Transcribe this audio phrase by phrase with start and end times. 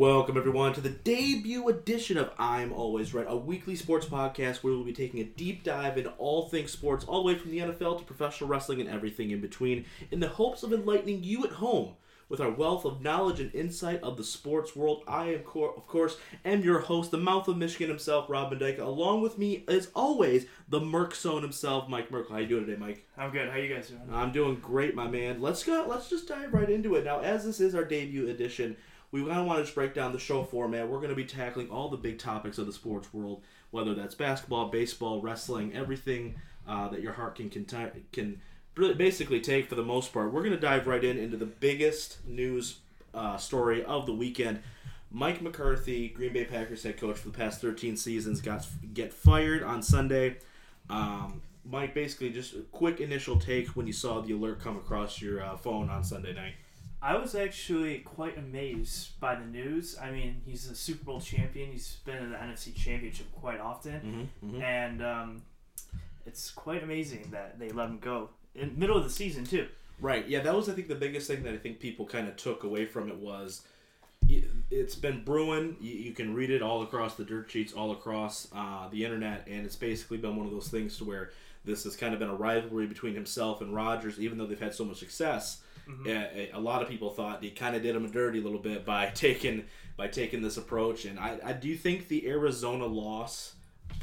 [0.00, 4.72] Welcome, everyone, to the debut edition of I'm Always Right, a weekly sports podcast where
[4.72, 7.58] we'll be taking a deep dive into all things sports, all the way from the
[7.58, 11.50] NFL to professional wrestling and everything in between, in the hopes of enlightening you at
[11.50, 11.96] home
[12.30, 15.02] with our wealth of knowledge and insight of the sports world.
[15.06, 18.78] I, am, cor- of course, am your host, the mouth of Michigan himself, Rob Mendyka.
[18.78, 22.36] Along with me, as always, the Merc Zone himself, Mike Merkel.
[22.36, 23.06] How you doing today, Mike?
[23.18, 23.50] I'm good.
[23.50, 24.00] How you guys doing?
[24.10, 25.42] I'm doing great, my man.
[25.42, 25.84] Let's go.
[25.86, 27.20] Let's just dive right into it now.
[27.20, 28.76] As this is our debut edition,
[29.12, 30.88] we kind of want to just break down the show format.
[30.88, 34.14] We're going to be tackling all the big topics of the sports world, whether that's
[34.14, 36.36] basketball, baseball, wrestling, everything
[36.68, 37.66] uh, that your heart can can
[38.12, 38.40] can
[38.76, 40.32] really basically take for the most part.
[40.32, 42.78] We're going to dive right in into the biggest news
[43.12, 44.60] uh, story of the weekend.
[45.10, 49.64] Mike McCarthy, Green Bay Packers head coach for the past 13 seasons, got get fired
[49.64, 50.36] on Sunday.
[50.88, 55.20] Um, Mike, basically, just a quick initial take when you saw the alert come across
[55.20, 56.54] your uh, phone on Sunday night.
[57.02, 59.96] I was actually quite amazed by the news.
[60.00, 61.70] I mean, he's a Super Bowl champion.
[61.72, 64.62] He's been in the NFC Championship quite often, Mm-hmm, mm-hmm.
[64.62, 65.42] and um,
[66.26, 69.68] it's quite amazing that they let him go in middle of the season too.
[70.00, 70.26] Right.
[70.28, 72.64] Yeah, that was I think the biggest thing that I think people kind of took
[72.64, 73.62] away from it was
[74.28, 75.76] it- it's been brewing.
[75.80, 79.46] You, you can read it all across the dirt sheets, all across uh, the internet,
[79.48, 81.30] and it's basically been one of those things to where
[81.64, 84.74] this has kind of been a rivalry between himself and Rodgers, even though they've had
[84.74, 85.62] so much success.
[85.90, 86.08] Mm-hmm.
[86.08, 88.84] A, a lot of people thought he kind of did him a dirty little bit
[88.84, 89.64] by taking
[89.96, 93.54] by taking this approach, and I, I do think the Arizona loss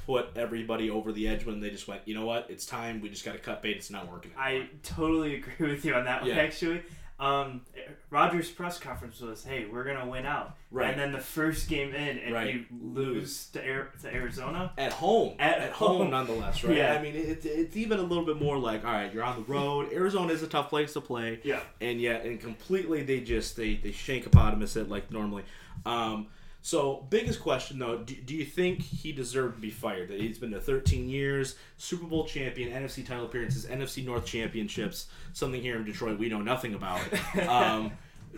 [0.06, 3.02] put everybody over the edge when they just went, you know what, it's time.
[3.02, 3.78] We just got to cut bait.
[3.78, 4.32] It's not working.
[4.32, 6.30] anymore." I totally agree with you on that one.
[6.30, 6.38] Yeah.
[6.38, 6.84] Actually,
[7.20, 7.62] um,
[8.10, 10.92] Rodgers' press conference was, "Hey, we're gonna win out," Right.
[10.92, 12.54] and then the first game in, and Right.
[12.54, 14.72] you lose to, Air, to Arizona.
[14.78, 16.10] at home At at, home, home.
[16.12, 16.94] nonetheless right Yeah.
[16.94, 19.52] i mean it, it's even a little bit more like all right you're on the
[19.52, 21.60] road arizona is a tough place to play Yeah.
[21.82, 25.44] and yet and completely they just they they shankopotamus it like normally
[25.86, 26.28] um
[26.68, 30.38] so biggest question though do, do you think he deserved to be fired that he's
[30.38, 35.78] been to 13 years super bowl champion nfc title appearances nfc north championships something here
[35.78, 37.00] in detroit we know nothing about
[37.48, 37.92] um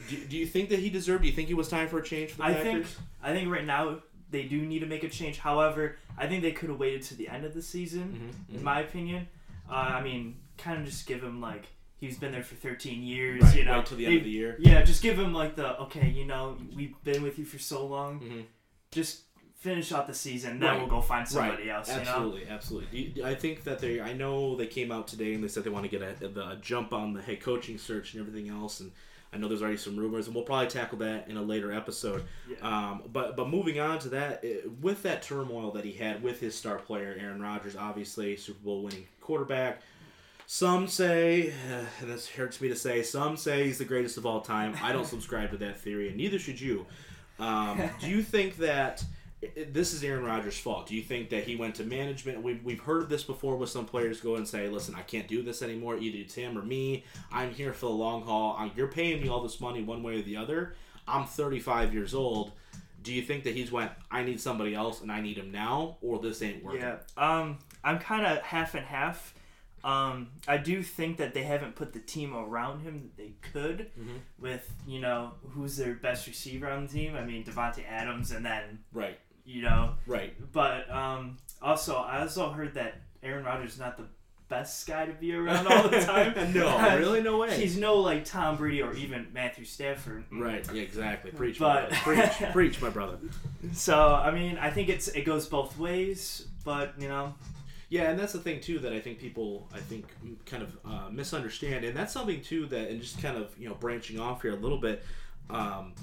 [0.09, 2.03] do, do you think that he deserved do you think it was time for a
[2.03, 2.65] change for the I Packers?
[2.65, 2.85] think
[3.23, 3.99] I think right now
[4.31, 5.39] they do need to make a change.
[5.39, 8.63] However, I think they could have waited to the end of the season, Mhm, in
[8.63, 9.27] my opinion.
[9.67, 11.65] Uh, I mean, kind of just give him like
[11.99, 13.41] he's been there for 13 years.
[13.43, 14.55] Right, you know, wait till the end They- of the year.
[14.59, 16.09] Yeah, just give him like the okay.
[16.09, 18.19] You know, we've been with you for so long.
[18.21, 18.43] Mhm.
[18.91, 19.23] Just
[19.55, 20.79] finish out the season, then Right.
[20.79, 21.75] we'll go find somebody right.
[21.75, 21.89] else.
[21.89, 22.01] You know.
[22.01, 23.23] Absolutely, absolutely.
[23.23, 23.99] I think that they.
[24.01, 26.51] I know they came out today and they said they want to get a, a,
[26.51, 28.79] a jump on the head coaching search and everything else.
[28.79, 28.91] And
[29.33, 32.23] I know there's already some rumors, and we'll probably tackle that in a later episode.
[32.49, 32.55] Yeah.
[32.61, 36.39] Um, but but moving on to that, eh, with that turmoil that he had with
[36.39, 39.81] his star player Aaron Rodgers, obviously Super Bowl winning quarterback.
[40.51, 44.41] Some say, and this hurts me to say, some say he's the greatest of all
[44.41, 44.75] time.
[44.81, 46.87] I don't subscribe to that theory, and neither should you.
[47.37, 49.05] Um, do you think that
[49.71, 50.87] this is Aaron Rodgers' fault?
[50.87, 52.41] Do you think that he went to management?
[52.41, 55.43] We've, we've heard this before with some players go and say, listen, I can't do
[55.43, 55.99] this anymore.
[55.99, 57.03] Either it's him or me.
[57.31, 58.55] I'm here for the long haul.
[58.57, 60.73] i you're paying me all this money one way or the other.
[61.07, 62.53] I'm 35 years old.
[63.03, 65.97] Do you think that he's went, I need somebody else and I need him now,
[66.01, 66.81] or this ain't working?
[66.81, 66.97] Yeah.
[67.15, 69.35] Um, I'm kind of half and half.
[69.83, 73.91] Um, I do think that they haven't put the team around him that they could
[73.99, 74.19] Mhm.
[74.37, 77.15] with, you know, who's their best receiver on the team.
[77.15, 80.33] I mean, Davante Adams and then, Right, you know, right.
[80.51, 84.05] but um, also, I also heard that Aaron Rodgers is not the
[84.49, 86.33] best guy to be around all the time.
[86.53, 87.21] no, really?
[87.21, 87.55] No way.
[87.59, 90.23] He's no like Tom Brady or even Matthew Stafford.
[90.31, 91.31] Right, yeah, exactly.
[91.31, 92.27] Preach, my But- brother.
[92.37, 93.17] Preach, preach, my brother.
[93.73, 97.35] So I mean, I think it's it goes both ways, but you know,
[97.89, 100.05] Yeah, and that's the thing too that I think people I think
[100.45, 103.75] kind of uh, misunderstand, and that's something too that and just kind of you know
[103.75, 105.03] branching off here a little bit
[105.49, 105.93] um,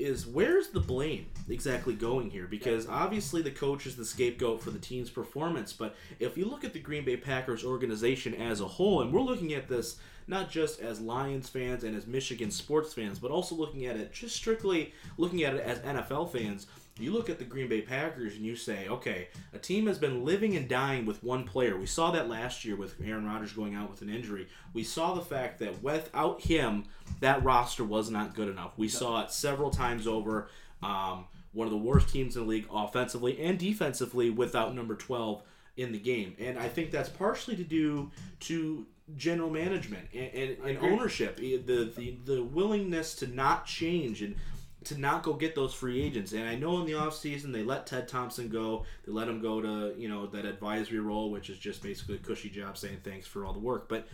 [0.00, 2.46] is where's the blame exactly going here?
[2.46, 6.64] Because obviously the coach is the scapegoat for the team's performance, but if you look
[6.64, 10.50] at the Green Bay Packers organization as a whole, and we're looking at this not
[10.50, 14.36] just as Lions fans and as Michigan sports fans, but also looking at it just
[14.36, 16.66] strictly looking at it as NFL fans.
[17.02, 20.24] You look at the Green Bay Packers and you say, okay, a team has been
[20.24, 21.76] living and dying with one player.
[21.76, 24.48] We saw that last year with Aaron Rodgers going out with an injury.
[24.72, 26.84] We saw the fact that without him,
[27.20, 28.72] that roster was not good enough.
[28.76, 30.48] We saw it several times over.
[30.82, 35.42] Um, one of the worst teams in the league offensively and defensively without number 12
[35.76, 36.34] in the game.
[36.38, 38.10] And I think that's partially to do
[38.40, 44.36] to general management and, and, and ownership, the, the the willingness to not change and
[44.84, 46.32] to not go get those free agents.
[46.32, 48.84] And I know in the offseason they let Ted Thompson go.
[49.06, 52.18] They let him go to, you know, that advisory role, which is just basically a
[52.18, 53.88] cushy job saying thanks for all the work.
[53.88, 54.06] But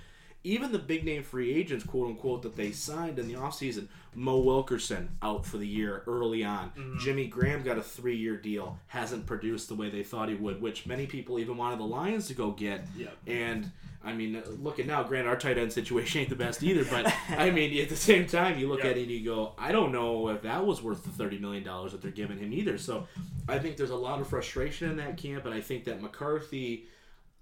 [0.44, 4.38] even the big name free agents, quote unquote, that they signed in the offseason, Mo
[4.38, 6.70] Wilkerson out for the year early on.
[6.70, 6.98] Mm-hmm.
[6.98, 10.60] Jimmy Graham got a three year deal, hasn't produced the way they thought he would,
[10.60, 12.86] which many people even wanted the Lions to go get.
[12.96, 13.16] Yep.
[13.26, 13.70] And
[14.04, 15.02] I mean, look at now.
[15.02, 18.26] Grant, our tight end situation ain't the best either, but I mean, at the same
[18.26, 18.90] time, you look Yep.
[18.92, 21.64] at it and you go, I don't know if that was worth the thirty million
[21.64, 22.78] dollars that they're giving him either.
[22.78, 23.06] So,
[23.48, 26.86] I think there's a lot of frustration in that camp, and I think that McCarthy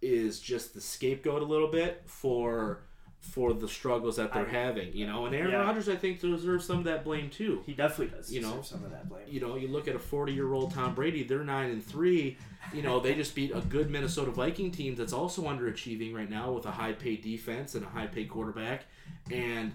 [0.02, 2.80] is just the scapegoat a little bit for
[3.30, 4.92] for the struggles that they're I- having.
[4.94, 5.58] You know, and Aaron Yeah.
[5.64, 8.84] Rodgers, I think, deserves some of that blame too He definitely does You know, some
[8.84, 9.24] of that blame.
[9.28, 12.36] you know, you look at a 40 year old Tom Brady, they're 9 and 3.
[12.72, 16.52] You know, they just beat a good Minnesota Viking team that's also underachieving right now
[16.52, 18.86] with a high paid defense and a high paid quarterback.
[19.30, 19.72] And,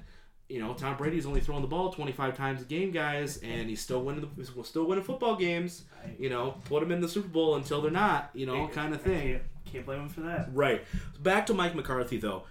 [0.49, 3.79] you know, Tom Brady's only throwing the ball 25 times a game, guys, and he's
[3.81, 5.85] still winning the, he's still winning football games.
[6.19, 9.01] You know, put him in the Super Bowl until they're not, you know, kind of
[9.01, 9.31] thing.
[9.33, 10.49] Can't, can't blame him for that.
[10.53, 10.83] Right.
[11.21, 12.43] Back to Mike McCarthy, though.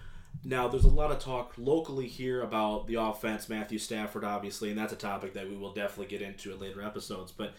[0.43, 4.79] Now, there's a lot of talk locally here about the offense, Matthew Stafford, obviously, and
[4.79, 7.31] that's a topic that we will definitely get into in later episodes.
[7.31, 7.53] But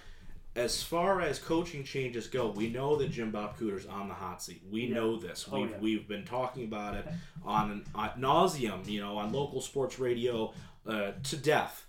[0.55, 4.41] as far as coaching changes go, we know that Jim Bob Cooter's on the hot
[4.41, 4.63] seat.
[4.69, 4.95] We Yeah.
[4.95, 5.47] know this.
[5.51, 5.77] Oh, We've, yeah.
[5.79, 7.07] we've been talking about it
[7.45, 10.51] on ad nauseum, you know, on local sports radio
[10.87, 11.85] uh, to death.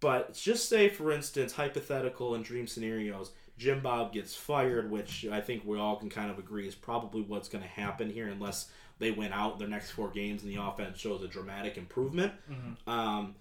[0.00, 5.40] But just say, for instance, hypothetical and dream scenarios, Jim Bob gets fired, which I
[5.40, 8.68] think we all can kind of agree is probably what's going to happen here, unless
[9.02, 12.32] they win out their next four games and the offense shows a dramatic improvement.
[12.50, 12.90] Mm-hmm.
[12.90, 13.34] Um,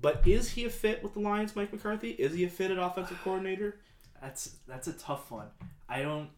[0.00, 2.10] but is he a fit with the Lions, Mike McCarthy?
[2.10, 3.76] Is he a fitted offensive coordinator?
[4.20, 5.46] That's that's a tough one.
[5.88, 6.30] I don't.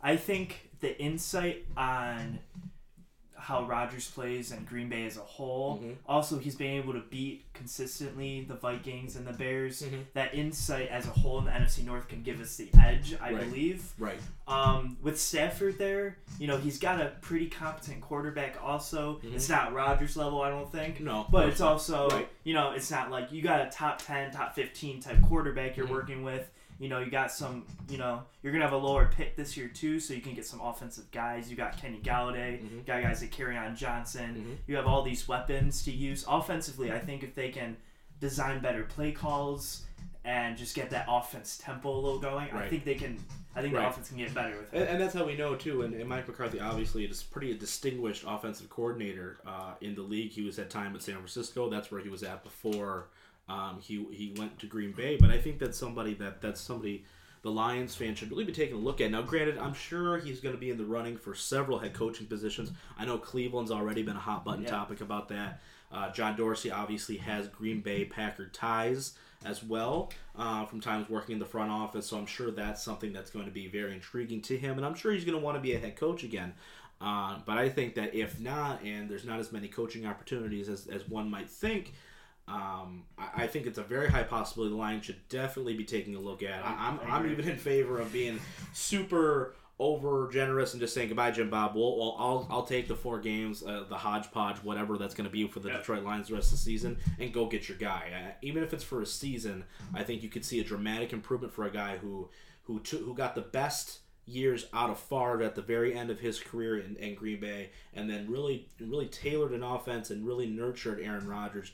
[0.00, 2.38] I think the insight on
[3.44, 5.78] how Rodgers plays and Green Bay as a whole.
[5.78, 5.96] Mhm.
[6.06, 9.82] Also, he's been able to beat consistently the Vikings and the Bears.
[9.82, 10.04] Mhm.
[10.14, 13.32] That insight as a whole in the NFC North can give us the edge, I
[13.32, 13.40] Right.
[13.40, 13.92] believe.
[13.98, 14.18] Right.
[14.48, 18.56] Um, with Stafford there, you know, he's got a pretty competent quarterback.
[18.62, 19.34] Also, Mhm.
[19.34, 21.00] it's not Rodgers level, I don't think.
[21.00, 21.26] No.
[21.30, 22.28] But it's also, Right.
[22.44, 25.86] you know, it's not like you got a top 10, top 15 type quarterback you're
[25.86, 25.90] Mhm.
[25.90, 26.50] working with.
[26.78, 29.56] You know, you got some, you know, you're going to have a lower pick this
[29.56, 31.48] year too, so you can get some offensive guys.
[31.50, 32.70] You got Kenny Golladay, Mhm.
[32.72, 34.34] you got guys that Kerryon Johnson.
[34.44, 34.58] Mhm.
[34.66, 36.24] You have all these weapons to use.
[36.28, 37.76] Offensively, I think if they can
[38.20, 39.84] design better play calls
[40.24, 43.18] and just get that offense tempo a little going, I think they can,
[43.54, 43.82] I think Right.
[43.82, 44.88] the offense can get better with And, it.
[44.88, 45.82] and that's how we know too.
[45.82, 50.32] And, and Mike McCarthy obviously is pretty a distinguished offensive coordinator uh, in the league.
[50.32, 51.68] He was at time at San Francisco.
[51.70, 53.10] That's where he was at before
[53.48, 55.16] um, he he went to Green Bay.
[55.20, 57.04] But I think that's somebody that that's somebody
[57.42, 59.10] the Lions fans should really be taking a look at.
[59.10, 62.26] Now, granted, I'm sure he's going to be in the running for several head coaching
[62.26, 62.72] positions.
[62.98, 64.70] I know Cleveland's already been a hot button Yeah.
[64.70, 65.60] topic about that.
[65.92, 69.12] Uh, John Dorsey obviously has Green Bay Packer ties
[69.44, 73.12] as well uh, from times working in the front office, so I'm sure that's something
[73.12, 75.56] that's going to be very intriguing to him, and I'm sure he's going to want
[75.58, 76.54] to be a head coach again.
[76.98, 80.86] Uh, but I think that if not, and there's not as many coaching opportunities as,
[80.86, 81.92] as one might think,
[82.46, 86.14] um, I, I think it's a very high possibility the Lions should definitely be taking
[86.14, 86.64] a look at.
[86.64, 88.38] I, I'm, I I'm even in favor of being
[88.72, 91.74] super over generous and just saying goodbye, Jim Bob.
[91.74, 95.32] We'll, well, I'll I'll take the four games, uh, the hodgepodge, whatever that's going to
[95.32, 95.78] be for the Yeah.
[95.78, 98.10] Detroit Lions the rest of the season, and go get your guy.
[98.14, 101.52] Uh, even if it's for a season, I think you could see a dramatic improvement
[101.52, 102.28] for a guy who
[102.64, 106.18] who took who got the best years out of Favre at the very end of
[106.20, 110.46] his career in, in Green Bay, and then really really tailored an offense and really
[110.46, 111.72] nurtured Aaron Rodgers,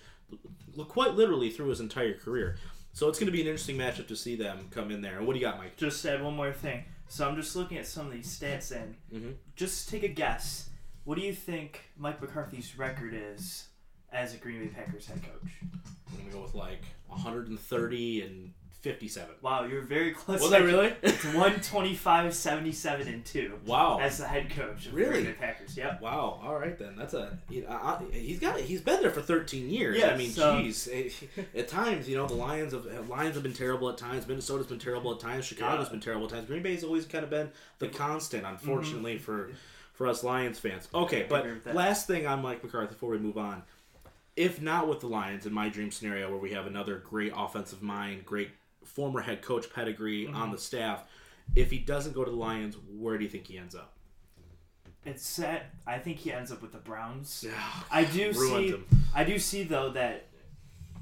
[0.88, 2.56] quite literally through his entire career.
[2.92, 5.18] So it's going to be an interesting matchup to see them come in there.
[5.18, 5.76] And what do you got, Mike?
[5.76, 6.84] Just add one more thing.
[7.08, 9.34] So I'm just looking at some of these stats and Mhm.
[9.56, 10.70] just take a guess.
[11.04, 13.68] What do you think Mike McCarthy's record is
[14.12, 15.50] as a Green Bay Packers head coach?
[15.62, 19.28] I'm going to go with like 130 and 57.
[19.42, 20.40] Wow, you're very close.
[20.40, 20.94] Was that really?
[21.02, 23.98] It's 125, 77, and 2 wow.
[24.00, 25.24] as the head coach of the Really?
[25.24, 25.76] Bay Packers.
[25.76, 26.00] Yep.
[26.00, 26.40] Wow.
[26.42, 26.96] All right then.
[26.96, 29.98] That's a he, I, I- he's got he's been there for 13 years.
[29.98, 30.88] Yeah, I mean, jeez.
[30.90, 34.26] Eh, At times, you know, the Lions have Lions have been terrible at times.
[34.26, 35.44] Minnesota's been terrible at times.
[35.44, 35.90] Chicago's Yeah.
[35.92, 36.46] been terrible at times.
[36.46, 39.24] Green Bay's always kind of been the constant, unfortunately Mm-hmm.
[39.24, 39.50] for
[39.92, 40.88] for us Lions fans.
[40.94, 41.74] Okay, but agree with that.
[41.74, 43.62] last thing on Mike McCarthy before we move on.
[44.36, 47.82] If not with the Lions, in my dream scenario where we have another great offensive
[47.82, 48.50] mind, great
[48.84, 50.36] former head coach pedigree Mm-hmm.
[50.36, 51.04] on the staff,
[51.56, 53.92] if he doesn't go to the Lions, where do you think he ends up?
[55.04, 55.70] It's set.
[55.86, 57.44] I think he ends up with the Browns.
[57.90, 58.68] I do see.
[58.70, 58.84] him.
[59.14, 60.26] I do see though that,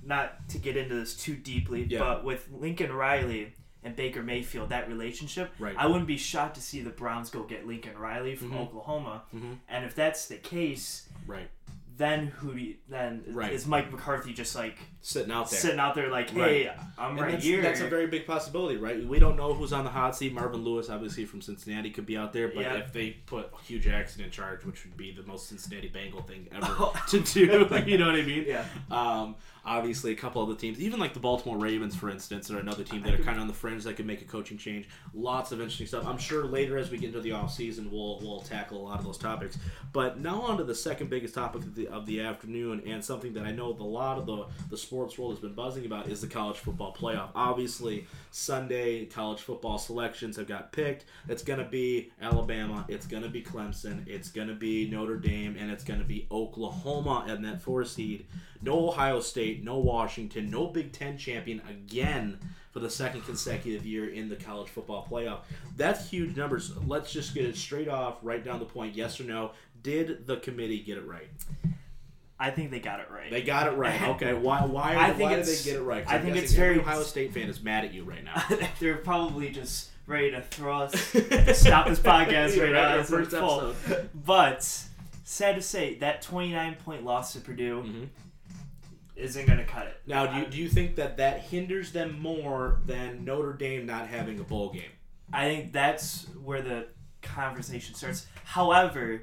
[0.04, 1.98] not to get into this too deeply, Yeah.
[1.98, 5.74] but with Lincoln Riley and Baker Mayfield, that relationship, Right.
[5.76, 8.60] I wouldn't be shocked to see the Browns go get Lincoln Riley from Mhm.
[8.60, 9.24] Oklahoma.
[9.34, 9.58] Mhm.
[9.68, 11.48] And if that's the case, Right.
[11.96, 13.52] then who do you, then Right.
[13.52, 15.58] is Mike McCarthy just like sitting out there.
[15.60, 16.76] sitting out there like, hey, Right.
[16.98, 17.62] I'm And right that's, here.
[17.62, 19.06] that's a very big possibility, right?
[19.06, 20.32] We don't know who's on the hot seat.
[20.34, 22.48] Marvin Lewis, obviously from Cincinnati, could be out there.
[22.48, 22.74] But Yeah.
[22.74, 26.48] if they put Hue Jackson in charge, which would be the most Cincinnati Bengal thing
[26.52, 26.92] ever Oh.
[27.10, 27.40] to do,
[27.86, 28.44] you know what I mean?
[28.46, 28.64] yeah.
[28.90, 32.58] Um, obviously, a couple of the teams, even like the Baltimore Ravens, for instance, are
[32.58, 34.88] another team that are kind of on the fringe that could make a coaching change.
[35.14, 36.06] Lots of interesting stuff.
[36.06, 39.04] I'm sure later as we get into the offseason, we'll we'll tackle a lot of
[39.04, 39.56] those topics.
[39.92, 43.32] But now on to the second biggest topic of the, of the afternoon, and something
[43.34, 46.22] that I know a lot of the, the sports world has been buzzing about is
[46.22, 47.28] the college football playoff.
[47.34, 51.04] Obviously, Sunday college football selections have got picked.
[51.28, 55.18] It's going to be Alabama, it's going to be Clemson, it's going to be Notre
[55.18, 58.24] Dame, and it's going to be Oklahoma and that four seed.
[58.62, 62.38] No Ohio State, no Washington, no Big Ten champion again
[62.72, 65.40] for the second consecutive year in the college football playoff.
[65.76, 66.72] That's huge numbers.
[66.86, 68.96] Let's just get it straight off, right down the point.
[68.96, 69.50] Yes or no?
[69.82, 71.28] Did the committee get it right?
[72.40, 73.30] I think they got it right.
[73.30, 74.00] They got it right.
[74.10, 74.32] Okay.
[74.32, 74.64] Why?
[74.64, 74.96] Why?
[74.96, 76.04] I think why did they get it right?
[76.06, 78.42] I think it's every very- Ohio State fan is mad at you right now.
[78.80, 80.92] They're probably just ready to throw us,
[81.58, 83.02] stop this podcast Yeah, right right, now.
[83.02, 83.70] first full.
[83.70, 84.08] episode.
[84.14, 84.62] But
[85.24, 88.08] sad to say, that 29 point loss to Purdue Mhm.
[89.16, 90.00] isn't going to cut it.
[90.06, 94.06] Now, do you, do you think that that hinders them more than Notre Dame not
[94.06, 94.90] having a bowl game?
[95.32, 96.86] I think that's where the
[97.20, 98.26] conversation starts.
[98.44, 99.22] However,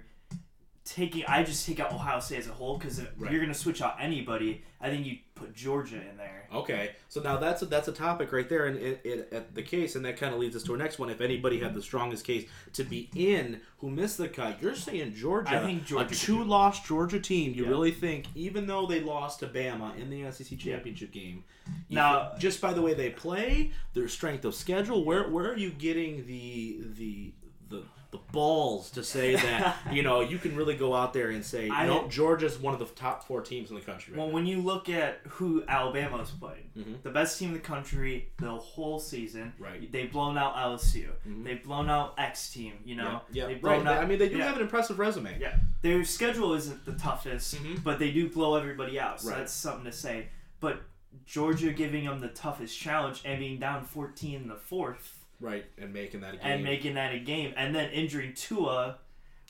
[0.85, 3.31] taking I just take out Ohio State as a whole because if Right.
[3.31, 6.47] you're going to switch out anybody, I think you put Georgia in there.
[6.53, 9.63] Okay, so now that's a, that's a topic right there, and it, it, at the
[9.63, 11.09] case, and that kind of leads us to our next one.
[11.09, 15.15] If anybody had the strongest case to be in who missed the cut, you're saying
[15.15, 17.53] Georgia, I think Georgia a two-loss Georgia team.
[17.55, 17.69] You Yeah.
[17.69, 21.43] really think, even though they lost to Bama in the SEC championship game,
[21.89, 25.71] Now- just by the way they play, their strength of schedule, where where are you
[25.71, 27.33] getting the the
[27.69, 27.83] the
[28.17, 31.69] the balls to say that you know you can really go out there and say
[31.69, 34.33] I- no Georgia's one of the top four teams in the country right Well, now.
[34.33, 37.01] when you look at who Alabama's played, Mhm.
[37.03, 39.53] the best team in the country the whole season.
[39.59, 39.91] Right.
[39.91, 41.09] They've blown out LSU.
[41.27, 41.43] Mhm.
[41.43, 42.73] They've blown out X team.
[42.85, 43.21] You know.
[43.31, 43.85] yeah, They've right.
[43.85, 44.03] out.
[44.03, 44.45] I mean, they do yeah.
[44.45, 45.37] have an impressive resume.
[45.39, 47.83] Yeah, their schedule isn't the toughest, Mhm.
[47.83, 49.21] but they do blow everybody out.
[49.21, 49.39] So Right.
[49.39, 50.27] that's something to say.
[50.59, 50.81] But
[51.25, 55.93] Georgia giving them the toughest challenge and being down 14 in the fourth Right, and
[55.93, 56.45] making that a game.
[56.51, 58.97] and making that a game, and then injuring Tua,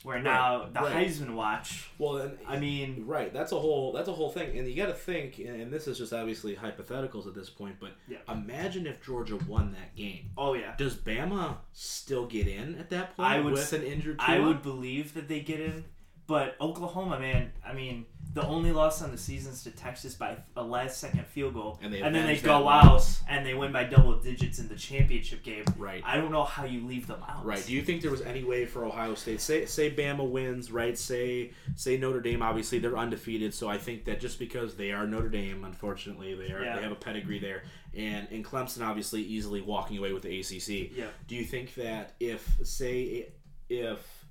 [0.03, 1.07] where now the right.
[1.07, 1.89] Heisman watch.
[1.97, 4.87] well, and I mean, right, that's a whole that's a whole thing, and you got
[4.87, 8.17] to think, and this is just obviously hypotheticals at this point, but Yeah.
[8.29, 10.31] imagine if Georgia won that game.
[10.37, 14.19] oh yeah, Does Bama still get in at that point I would with an injured?
[14.19, 14.27] Tua?
[14.35, 15.85] I would believe that they get in,
[16.27, 20.61] but Oklahoma, man, I mean, the only loss on the season's to Texas by a
[20.61, 24.19] last second field goal, And they then they go out and they win by double
[24.19, 25.63] digits in the championship game.
[25.77, 26.03] Right.
[26.05, 27.45] I don't know how you leave them out.
[27.45, 27.65] Right.
[27.65, 29.39] Do you think there was any way for Ohio State?
[29.39, 30.97] Say say Bama wins, right?
[30.97, 32.41] Say say Notre Dame.
[32.41, 33.53] Obviously, they're undefeated.
[33.53, 36.75] So I think that just because they are Notre Dame, unfortunately, they are Yeah.
[36.75, 37.63] they have a pedigree there,
[37.95, 40.91] and and Clemson obviously easily walking away with the ACC.
[40.93, 41.05] Yeah.
[41.27, 43.29] Do you think that if say
[43.69, 44.25] if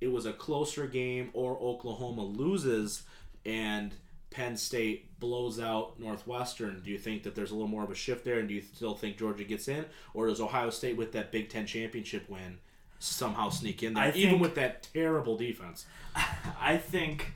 [0.00, 3.02] it was a closer game or Oklahoma loses
[3.44, 3.94] and
[4.30, 7.94] Penn State blows out Northwestern, do you think that there's a little more of a
[7.94, 11.12] shift there, and do you still think Georgia gets in, or does Ohio State with
[11.12, 12.58] that Big Ten championship win
[12.98, 15.86] somehow sneak in there, I even think- with that terrible defense?
[16.60, 17.32] I think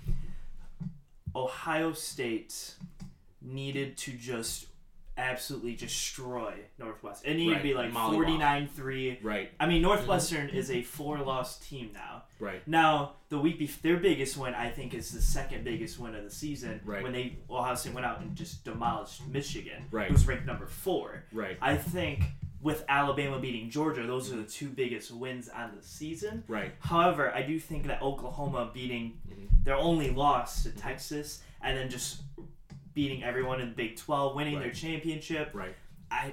[1.35, 2.75] Ohio State
[3.43, 4.67] needed to just
[5.17, 7.25] absolutely destroy Northwest.
[7.25, 9.19] It needed Right, to be like 49 3.
[9.23, 12.25] Right, I mean, Northwestern is a four loss team now.
[12.41, 16.15] right, Now, the week before, their biggest win, I think, is the second biggest win
[16.15, 17.03] of the season Right.
[17.03, 20.11] when they Ohio State went out and just demolished Michigan, Right.
[20.11, 21.25] who's ranked number four.
[21.33, 22.23] right, I think
[22.61, 26.43] with Alabama beating Georgia, those are the two biggest wins on the season.
[26.49, 26.73] right.
[26.81, 29.65] However, I do think that Oklahoma beating Mhm.
[29.65, 32.23] their only loss to Texas and then just
[32.95, 35.75] beating everyone in the Big 12, winning their championship, Right.
[36.11, 36.33] I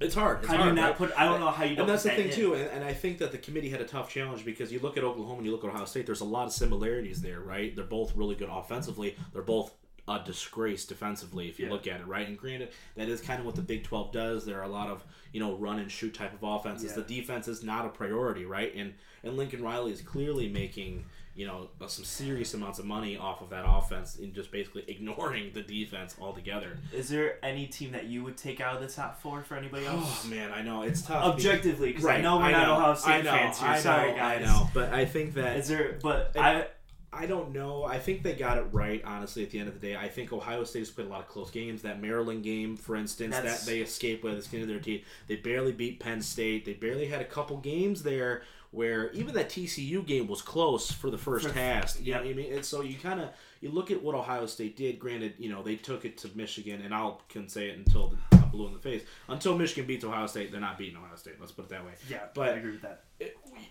[0.00, 0.38] It's hard.
[0.40, 0.96] It's do hard, you not right?
[0.96, 1.12] put?
[1.18, 1.82] I don't know how you don't.
[1.84, 3.84] and that's the thing that too, and, and I think that the committee had a
[3.86, 6.06] tough challenge because you look at Oklahoma and you look at Ohio State.
[6.06, 7.74] There's a lot of similarities there, right?
[7.76, 9.16] They're both really good offensively.
[9.32, 9.72] They're both
[10.08, 11.72] a disgrace defensively if you Yeah.
[11.72, 12.26] look at it, right?
[12.26, 14.44] And granted, that is kind of what the Big Twelve does.
[14.44, 16.90] There are a lot of you know run and shoot type of offenses.
[16.96, 17.02] Yeah.
[17.04, 18.74] The defense is not a priority, right?
[18.74, 23.40] And and Lincoln Riley is clearly making you know some serious amounts of money off
[23.40, 26.78] of that offense and just basically ignoring the defense altogether.
[26.92, 29.86] Is there any team that you would take out of the top four for anybody
[29.86, 30.24] oh, else?
[30.24, 31.24] Oh man, I know it's tough.
[31.24, 33.68] Objectively, because I know we're I not know, Ohio State I know, fans here.
[33.68, 34.42] I know, Sorry, guys.
[34.42, 35.98] I know, but I think that Is there?
[36.02, 36.66] But I
[37.14, 37.84] I don't know.
[37.84, 39.02] I think they got it right.
[39.04, 41.20] Honestly, at the end of the day, I think Ohio State has played a lot
[41.20, 41.82] of close games.
[41.82, 45.04] That Maryland game, for instance, That's- that they escaped by the skin of their teeth.
[45.26, 46.64] They barely beat Penn State.
[46.64, 51.10] They barely had a couple games there where even that TCU game was close for
[51.10, 51.94] the first half.
[52.00, 52.52] You know what I mean?
[52.54, 53.28] And so you kind of
[53.60, 54.98] you look at what Ohio State did.
[54.98, 58.16] Granted, you know they took it to Michigan, and I'll can say it until the
[58.38, 59.04] I'm blue in the face.
[59.28, 61.34] Until Michigan beats Ohio State, they're not beating Ohio State.
[61.38, 61.92] Let's put it that way.
[62.08, 63.04] Yeah, But- I agree with that.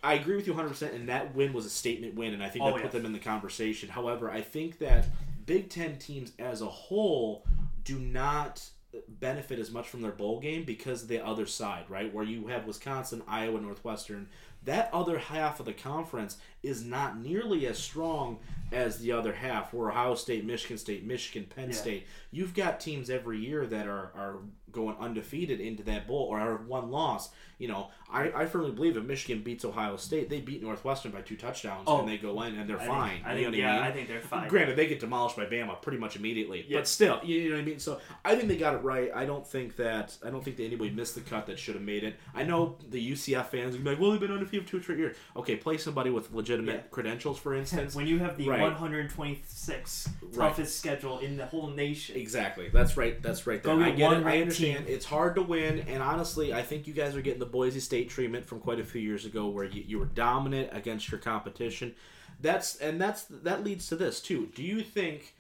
[0.02, 2.64] I agree with you 100%, and that win was a statement win, and I think
[2.64, 3.90] oh, that Oh, put them in the conversation.
[3.90, 5.08] However, I think that
[5.46, 7.46] Big Ten teams as a whole
[7.84, 8.64] do not
[9.08, 12.14] benefit as much from their bowl game because of the other side, right?
[12.14, 14.30] Where you have Wisconsin, Iowa, Northwestern.
[14.64, 18.40] That other half of the conference is not nearly as strong
[18.72, 21.76] as the other half, where Ohio State, Michigan State, Michigan, Penn Yeah.
[21.76, 22.08] State.
[22.32, 24.38] You've got teams every year that are, are
[24.72, 27.30] going undefeated into that bowl or are one loss.
[27.58, 31.20] You know, I, I firmly believe if Michigan beats Ohio State, they beat Northwestern by
[31.20, 32.00] two touchdowns Oh.
[32.00, 33.10] and they go in and they're I fine.
[33.16, 33.84] Think, I you think, know what yeah, I mean?
[33.84, 34.48] I think they're fine.
[34.48, 36.78] Granted, they get demolished by Bama pretty much immediately, Yeah.
[36.78, 37.80] but still, you know what I mean.
[37.80, 39.12] So I think they got it right.
[39.14, 41.84] I don't think that I don't think that anybody missed the cut that should have
[41.84, 42.16] made it.
[42.34, 44.82] I know the UCF fans are gonna be like, "Well, they've been undefeated for two
[44.82, 46.90] straight years." Okay, play somebody with legitimate Yeah.
[46.92, 47.96] credentials, for instance.
[47.96, 48.60] when you have the Right.
[48.62, 50.34] 126th Right.
[50.50, 52.16] toughest schedule in the whole nation.
[52.16, 52.70] Exactly.
[52.70, 53.22] That's right.
[53.22, 53.62] That's right.
[53.62, 53.76] There.
[53.76, 54.26] Go I get it.
[54.26, 54.86] I understand.
[54.86, 54.94] team.
[54.96, 58.10] It's hard to win, and honestly, I think you guys are getting the Boise State
[58.10, 61.96] treatment from quite a few years ago, where you, you were dominant against your competition.
[62.40, 64.50] That's and that's that leads to this too.
[64.56, 65.36] Do you think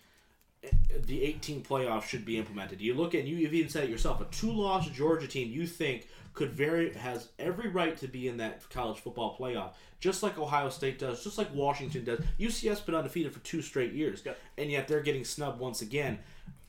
[1.08, 2.78] the 18 playoff should be implemented?
[2.78, 3.36] Do you look at you?
[3.36, 4.22] You've even said it yourself.
[4.22, 8.70] A two-loss Georgia team you think could very has every right to be in that
[8.70, 12.20] college football playoff, just like Ohio State does, just like Washington does.
[12.38, 14.38] UCF's been undefeated for two straight years, Yep.
[14.58, 16.20] and yet they're getting snubbed once again.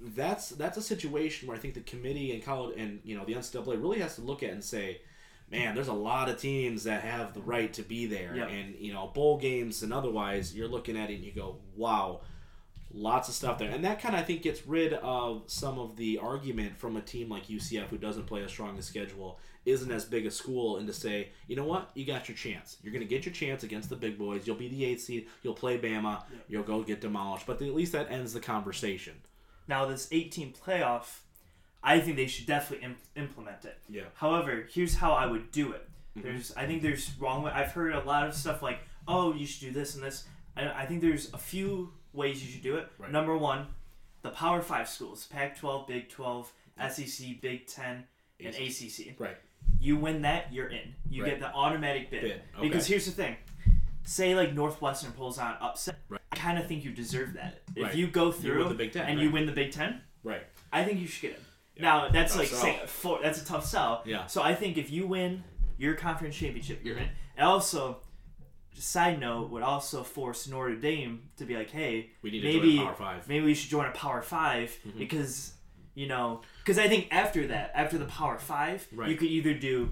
[0.01, 3.35] That's that's a situation where I think the committee and college and you know the
[3.35, 5.01] NCAA really has to look at and say,
[5.51, 8.49] man, there's a lot of teams that have the right to be there, Yep.
[8.51, 10.55] and you know bowl games and otherwise.
[10.55, 12.21] You're looking at it and you go, wow,
[12.93, 15.97] lots of stuff there, and that kind of I think gets rid of some of
[15.97, 19.91] the argument from a team like UCF who doesn't play as strong a schedule, isn't
[19.93, 22.77] as big a school, and to say, you know what, you got your chance.
[22.83, 24.47] You're gonna get your chance against the big boys.
[24.47, 25.29] You'll be the eighth seed.
[25.43, 26.23] You'll play Bama.
[26.49, 29.15] You'll go get demolished, but at least that ends the conversation.
[29.69, 31.21] Now, this 18 playoff,
[31.83, 33.79] I think they should definitely Im- implement it.
[33.89, 34.03] Yeah.
[34.15, 35.89] However, here's how I would do it.
[36.17, 36.27] Mm-hmm.
[36.29, 37.43] There's, I think there's wrong.
[37.43, 40.25] way- I've heard a lot of stuff like, "Oh, you should do this and this."
[40.57, 42.89] I, I think there's a few ways you should do it.
[42.99, 43.11] Right.
[43.11, 43.69] Number one,
[44.23, 46.53] the Power Five schools: Pac-12, Big 12,
[46.91, 48.05] SEC, Big 10,
[48.41, 49.15] and ACC.
[49.19, 49.37] Right.
[49.83, 50.95] You win that, you're in.
[51.11, 51.31] You Right.
[51.33, 52.23] get the automatic bid.
[52.23, 53.37] Bid, Because here's the thing.
[54.05, 55.99] Say like Northwestern pulls out upset.
[56.09, 56.21] Right.
[56.31, 57.63] I kind of think you deserve that.
[57.75, 57.95] If Right.
[57.95, 60.43] you go through Big Ten, and you win the Big Ten, Right.
[60.73, 61.45] I think you should get in.
[61.77, 61.83] Yeah.
[61.83, 64.03] Now that's Tough like say, for, that's a tough sell.
[64.07, 64.27] Yeah.
[64.27, 65.43] So I think if you win
[65.79, 67.09] your conference championship, you're in.
[67.37, 68.01] And also,
[68.75, 72.77] side note would also force Notre Dame to be like, hey, We need to maybe
[72.77, 73.29] join a Power Five.
[73.29, 74.99] maybe we should join a Power 5 Mm-hmm.
[74.99, 75.55] because
[75.95, 79.09] you know because I think after that, after the Power Five, Right.
[79.11, 79.91] you could either do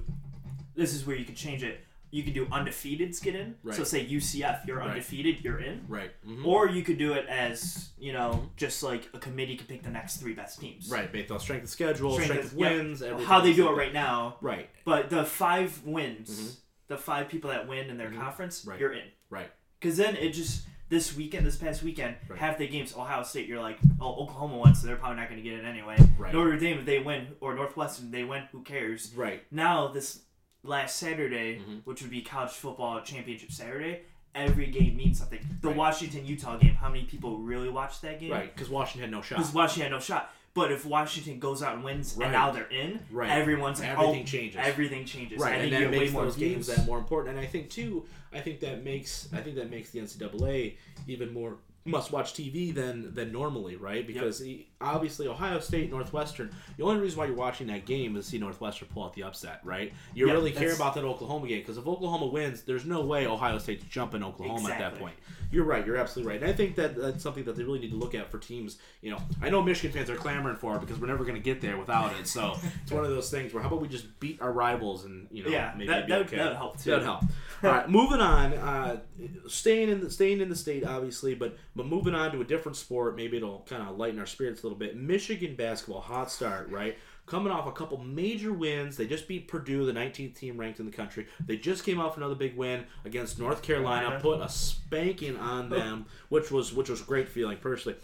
[0.75, 1.81] this is where you could change it.
[2.13, 3.55] You could do undefeateds get in.
[3.71, 4.89] So say UCF, you're Right.
[4.91, 5.85] undefeated, you're in.
[5.87, 6.11] Right.
[6.27, 6.45] Mhm.
[6.45, 9.91] Or you could do it as you know, just like a committee could pick the
[9.91, 10.89] next three best teams.
[10.91, 11.11] Right.
[11.13, 13.27] Based on strength of schedule, strength, Strength of wins, everything.
[13.27, 14.39] How they do it right now.
[14.41, 14.69] Right.
[14.85, 16.61] but the five wins, Mhm.
[16.89, 18.17] the five people that win in their Mhm.
[18.17, 18.81] conference, Right.
[18.81, 19.07] you're in.
[19.29, 19.51] Right.
[19.79, 22.39] Because then it just this weekend, this past weekend, Right.
[22.39, 25.43] half the games Ohio State, you're like, oh, Oklahoma won, so they're probably not going
[25.43, 25.97] to get it anyway.
[26.19, 26.35] Right.
[26.35, 29.13] Notre Dame, if they win, or Northwestern, they win, who cares?
[29.17, 29.43] Right.
[29.51, 30.21] Now this
[30.63, 31.81] last Saturday, Mhm.
[31.85, 34.03] which would be college football championship Saturday,
[34.35, 35.39] every game means something.
[35.63, 35.77] The Right.
[35.77, 38.33] Washington Utah game, how many people really watched that game?
[38.33, 38.53] Right.
[38.55, 39.39] Because Washington had no shot.
[39.39, 40.35] Because Washington had no shot.
[40.53, 42.27] But if Washington goes out and wins, Right.
[42.27, 43.31] and now they're in, Right.
[43.31, 44.61] everyone's like, Everything oh, changes.
[44.63, 45.39] Everything changes.
[45.41, 47.37] Right, I and that you get way makes more those games that more important.
[47.37, 51.33] And I think too, I think that makes I think that makes the NCAA even
[51.33, 54.05] more must-watch TV than than normally, right?
[54.07, 56.51] Because e- obviously Ohio State, Northwestern.
[56.77, 59.23] The only reason why you're watching that game is to see Northwestern pull out the
[59.25, 59.93] upset, right?
[60.15, 63.27] You Yeah, really care about that Oklahoma game because if Oklahoma wins, there's no way
[63.27, 65.15] Ohio State's jumping Oklahoma at that point.
[65.53, 65.85] You're right.
[65.85, 66.43] You're absolutely right.
[66.43, 68.79] And I think that that's something that they really need to look at for teams.
[69.03, 71.43] You know, I know Michigan fans are clamoring for it because we're never going to
[71.43, 72.29] get there without it.
[72.29, 75.27] So it's one of those things where how about we just beat our rivals and
[75.33, 76.37] you know Yeah, maybe that- that- okay.
[76.37, 76.91] that'd help, too.
[76.91, 77.23] That'd help.
[77.63, 78.55] All right, moving on.
[78.55, 79.01] Uh,
[79.49, 82.77] staying in the staying in the state, obviously, but but moving on to a different
[82.77, 83.17] sport.
[83.17, 84.97] Maybe it'll kind of lighten our spirits a little bit.
[84.97, 86.99] Michigan basketball, hot start, right?
[87.27, 90.87] Coming off a couple major wins, they just beat Purdue, the 19th team ranked in
[90.87, 91.29] the country.
[91.47, 94.23] They just came off another big win against North Carolina, Carolina.
[94.23, 97.99] put a spanking on them, which was which was great feeling personally.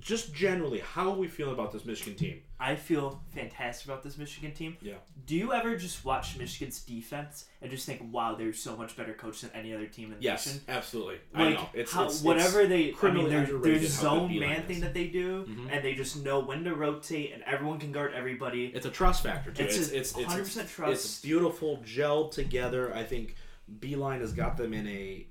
[0.00, 2.40] Just generally, how are we feeling about this Michigan team?
[2.64, 4.76] I feel fantastic about this Michigan team.
[4.80, 4.94] Yeah.
[5.26, 9.12] Do you ever just watch Michigan's defense and just think, wow, they're so much better
[9.14, 10.60] coached than any other team in the Yes, nation?
[10.68, 11.16] absolutely.
[11.34, 11.68] I Like know.
[11.74, 14.94] It's, how, it's whatever they, I mean, their, their underrated how zone man thing that
[14.94, 15.72] they do, Mhm.
[15.72, 18.66] and they just know when to rotate, and everyone can guard everybody.
[18.66, 19.64] It's a trust factor too.
[19.64, 20.92] It's It's it's it's, 100% it's, trust.
[20.92, 22.94] It's beautiful, gelled together.
[22.94, 23.34] I think
[23.80, 25.26] Beilein has got them in a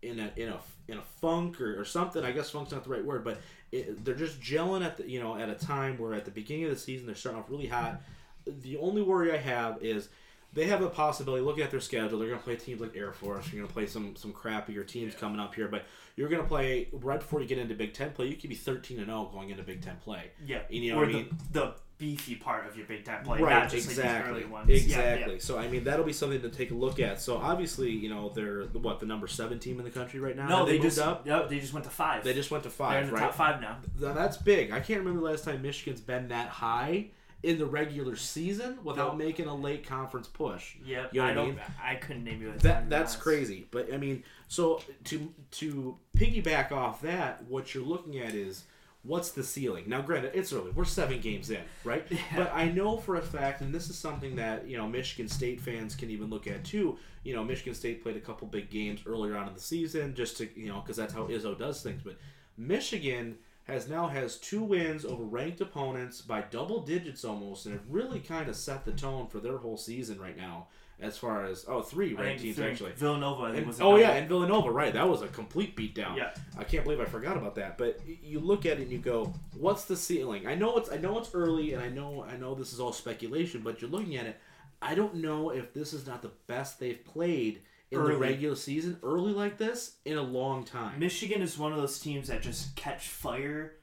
[0.00, 2.24] in a in a in a funk or, or something.
[2.24, 3.38] I guess funk's not the right word, but
[3.72, 6.64] it, they're just gelling at the you know at a time where at the beginning
[6.64, 8.00] of the season they're starting off really hot.
[8.46, 10.08] The only worry I have is
[10.52, 11.42] they have a possibility.
[11.42, 13.50] Looking at their schedule, they're going to play teams like Air Force.
[13.52, 15.84] You're going to play some some crappier teams coming up here, but
[16.16, 18.26] you're going to play right before you get into Big Ten play.
[18.26, 20.30] You could be 13 and 0 going into Big Ten play.
[20.44, 21.38] Yeah, You know or what I the, mean?
[21.52, 24.68] the beefy part of your Big Ten play, right, exactly, like ones.
[24.68, 25.34] Yeah, exactly.
[25.34, 25.38] yeah.
[25.40, 27.20] So I mean, that'll be something to take a look at.
[27.20, 30.48] So obviously, you know, they're what the number seven team in the country right now.
[30.48, 31.24] No, they, moved just up.
[31.26, 32.24] no, they just went to five.
[32.24, 32.92] They just went to five.
[32.92, 33.20] They're in the right?
[33.22, 33.78] top five now.
[33.96, 34.72] That's big.
[34.72, 37.06] I can't remember the last time Michigan's been that high
[37.42, 39.26] in the regular season without Nope.
[39.26, 40.76] making a late conference push.
[40.84, 41.48] Yep, You know I I don't.
[41.48, 41.60] mean?
[41.82, 43.66] I couldn't name you That that's crazy.
[43.70, 48.64] But I mean, so to to piggyback off that, what you're looking at is
[49.04, 49.84] what's the ceiling.
[49.88, 50.70] Now, granted, it's early.
[50.70, 52.06] We're seven games in, right?
[52.36, 55.60] But I know for a fact, and this is something that you know Michigan State
[55.60, 56.98] fans can even look at too.
[57.24, 60.36] You know, Michigan State played a couple big games earlier on in the season, just
[60.38, 62.02] to you know, because that's how Izzo does things.
[62.04, 62.18] But
[62.56, 67.82] Michigan has now has two wins over ranked opponents by double digits almost, and it
[67.88, 70.66] really kind of set the tone for their whole season right now.
[71.02, 72.92] As far as oh, three ranked teams three- actually.
[72.92, 73.42] Villanova.
[73.42, 74.92] I think And- was oh yeah, and Villanova, right?
[74.92, 76.16] That was a complete beatdown.
[76.16, 76.32] Yeah.
[76.56, 77.76] I can't believe I forgot about that.
[77.76, 80.96] But you look at it and you go, "What's the ceiling?" I know it's I
[80.98, 84.16] know it's early, and I know I know this is all speculation, but you're looking
[84.16, 84.38] at it.
[84.80, 87.62] I don't know if this is not the best they've played
[87.92, 88.14] in Early.
[88.14, 90.98] the regular season, early like this, in a long time.
[90.98, 93.74] Michigan is one of those teams that just catch fire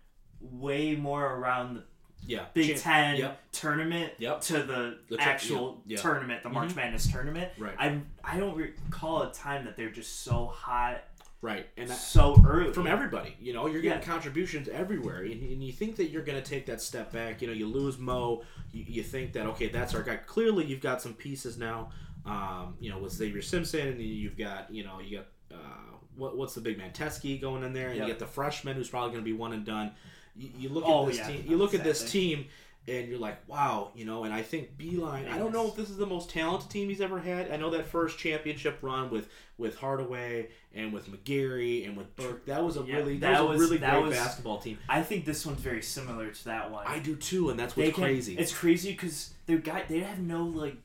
[0.42, 1.84] way more around the
[2.26, 3.52] yeah, Big Champ- Ten Yep.
[3.52, 4.42] tournament Yep.
[4.42, 6.02] to the, The cha- actual yeah, yeah.
[6.02, 6.76] tournament, the March Mhm.
[6.76, 7.52] Madness tournament.
[7.58, 7.76] Right.
[7.78, 11.04] I I don't recall a time that they're just so hot
[11.42, 13.34] Right, and that, so early from everybody.
[13.40, 14.06] You know, you're getting Yeah.
[14.06, 17.42] contributions everywhere, and, and you think that you're going to take that step back.
[17.42, 20.18] You know, you lose Mo, you, you think that okay, that's our guy.
[20.18, 21.92] Clearly, you've got some pieces now.
[22.26, 25.28] Um, you know, with Xavier Simpson, and you've got you know you got
[25.58, 28.08] uh, what, what's the big man Teske going in there, and Yep.
[28.08, 29.92] you get the freshman who's probably going to be one and done.
[30.40, 31.46] You, you look Oh, at this yeah, team.
[31.48, 32.46] You look at this team.
[32.88, 35.30] And you're like, wow, you know, and I think Beilein.
[35.30, 37.52] I don't know if this is the most talented team he's ever had.
[37.52, 39.28] I know that first championship run with
[39.60, 42.48] with Hardaway and with McGary and with Burke.
[42.48, 44.58] That was a Yeah, really that that was, was- a really that great was- basketball
[44.60, 44.80] team.
[44.88, 46.84] I think this one's very similar to that one.
[46.88, 48.36] I do too, and that's what's can- crazy.
[48.38, 50.78] It's crazy because they got they have no like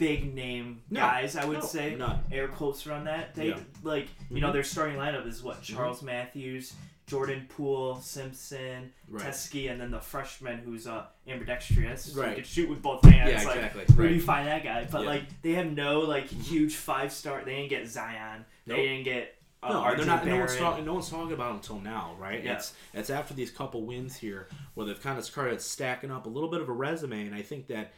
[0.00, 1.36] big name No, guys.
[1.36, 2.18] I would no, say none.
[2.32, 3.34] air quotes around that.
[3.36, 3.60] They Yeah.
[3.84, 4.40] like you Mhm.
[4.40, 6.74] know their starting lineup is what Charles Matthews,
[7.06, 9.26] Jordan Poole, Simpson, Right.
[9.26, 12.12] Teske, and then the freshman who's uh, ambidextrous.
[12.12, 12.34] So Right.
[12.36, 13.30] can shoot with both hands.
[13.30, 13.84] Yeah, like, exactly.
[13.94, 14.86] Where do you find that guy?
[14.90, 15.06] But Yeah.
[15.08, 17.44] like they have no like huge five star.
[17.44, 18.44] They didn't get Zion.
[18.66, 18.76] Nope.
[18.76, 19.36] They didn't get.
[19.62, 20.24] Uh, No, they're not.
[20.24, 22.42] No one's, talking, no one's talking about him until now, right?
[22.42, 22.54] Yeah.
[22.54, 26.30] It's it's after these couple wins here where they've kind of started stacking up a
[26.30, 27.92] little bit of a resume, and I think that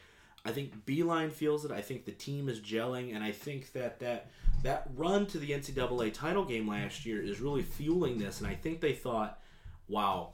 [0.45, 1.71] I think Beilein feels it.
[1.71, 4.27] I think the team is gelling, and I think that that
[4.63, 8.39] that run to the NCAA title game last year is really fueling this.
[8.39, 9.39] And I think they thought,
[9.87, 10.31] wow.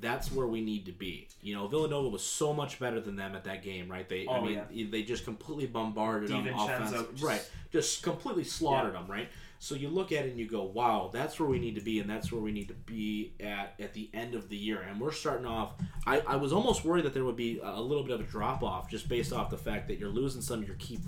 [0.00, 1.26] That's where we need to be.
[1.42, 4.08] You know, Villanova was so much better than them at that game, right?
[4.08, 7.50] They, I Oh, mean, they just completely bombarded them DiVincenzo offense, just- right?
[7.72, 9.28] Just completely slaughtered them, right?
[9.62, 12.00] So you look at it and you go, wow, that's where we need to be,
[12.00, 14.80] and that's where we need to be at at the end of the year.
[14.80, 15.74] And we're starting off.
[16.06, 18.62] I, I was almost worried that there would be a little bit of a drop
[18.62, 20.98] off just based off the fact that you're losing some of your key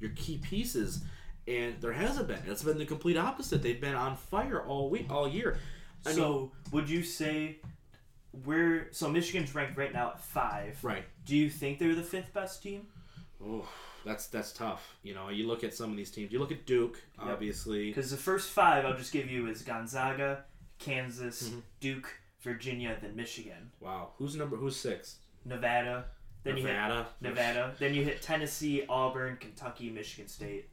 [0.00, 1.04] your key pieces,
[1.46, 2.40] and there hasn't been.
[2.46, 3.62] It's been the complete opposite.
[3.62, 5.58] They've been on fire all week, all year.
[6.06, 7.58] I mean, so would you say
[8.46, 10.82] we're so Michigan's ranked right now at five?
[10.82, 11.04] right.
[11.26, 12.86] Do you think they're the fifth best team?
[13.44, 13.68] Oh,
[14.08, 14.96] that's that's tough.
[15.02, 16.32] You know, you look at some of these teams.
[16.32, 17.28] You look at Duke, Yep.
[17.28, 17.88] obviously.
[17.90, 20.44] Because the first five I'll just give you is Gonzaga,
[20.78, 21.62] Kansas, Mhm.
[21.80, 22.08] Duke,
[22.40, 24.56] Virginia, then Michigan, Wow, who's number?
[24.56, 25.18] Who's six?
[25.44, 26.06] Nevada.
[26.44, 27.06] Then you hit Nevada.
[27.20, 27.74] Nevada.
[27.78, 30.68] Then you hit Tennessee, Auburn, Kentucky, Michigan State.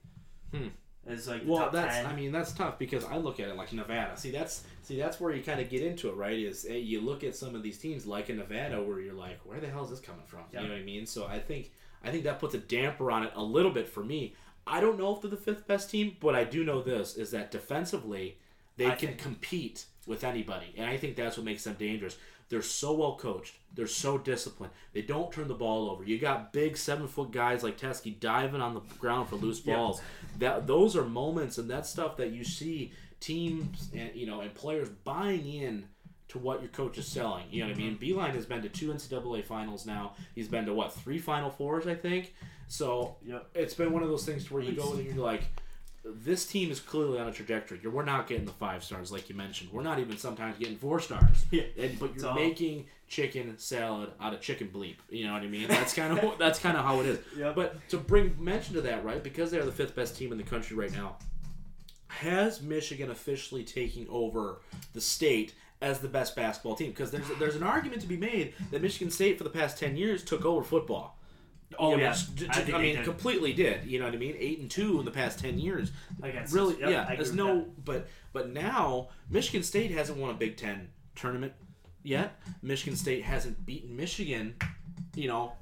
[0.51, 0.67] Hmm.
[1.07, 2.05] Is like Well, that's ten.
[2.07, 4.17] I mean that's tough because I look at it like Nevada.
[4.17, 6.37] See, that's see that's where you kind of get into it, right?
[6.37, 9.39] Is eh, you look at some of these teams like in Nevada where you're like,
[9.45, 10.41] where the hell is this coming from?
[10.53, 10.61] Yeah.
[10.61, 11.05] You know what I mean?
[11.05, 11.71] So I think
[12.03, 14.35] I think that puts a damper on it a little bit for me.
[14.67, 17.31] I don't know if they're the fifth best team, but I do know this is
[17.31, 18.37] that defensively
[18.77, 22.17] they I can think- compete with anybody, and I think that's what makes them dangerous.
[22.49, 23.55] They're so well coached.
[23.73, 24.71] They're so disciplined.
[24.93, 26.03] They don't turn the ball over.
[26.03, 29.75] You got big seven foot guys like Teske diving on the ground for loose Yeah.
[29.77, 29.99] balls.
[30.37, 34.53] That those are moments and that stuff that you see teams and you know and
[34.53, 35.85] players buying in
[36.27, 37.45] to what your coach is selling.
[37.51, 37.97] You know what I mean?
[37.97, 40.13] Beilein has been to two NCAA finals now.
[40.33, 42.33] He's been to what three Final Fours, I think.
[42.67, 43.47] So Yep.
[43.53, 45.43] it's been one of those things to where you go and you're like,
[46.03, 47.79] this team is clearly on a trajectory.
[47.87, 49.71] We're not getting the five stars like you mentioned.
[49.71, 51.45] We're not even sometimes getting four stars.
[51.51, 51.63] Yeah.
[51.77, 54.95] And, but you're making chicken salad out of chicken bleep.
[55.09, 55.67] You know what I mean?
[55.67, 57.19] That's kind of that's kind of how it is.
[57.37, 57.55] Yep.
[57.55, 59.23] But to bring mention to that, right?
[59.23, 61.17] Because they're the fifth best team in the country right now.
[62.15, 64.61] Has Michigan officially taking over
[64.93, 66.89] the state as the best basketball team?
[66.89, 69.95] Because there's there's an argument to be made that Michigan State for the past ten
[69.95, 71.17] years took over football.
[71.79, 72.15] Oh You know, yeah,
[72.51, 73.05] I, I mean, did.
[73.05, 73.85] completely did.
[73.85, 74.35] You know what I mean?
[74.37, 75.91] Eight and two in the past ten years.
[76.51, 76.79] Really.
[76.79, 77.15] Yep, I yeah.
[77.15, 77.85] There's no, that.
[77.85, 81.53] but but now Michigan State hasn't won a Big Ten tournament
[82.03, 82.39] yet.
[82.61, 84.55] Michigan State hasn't beaten Michigan,
[85.15, 85.53] you know,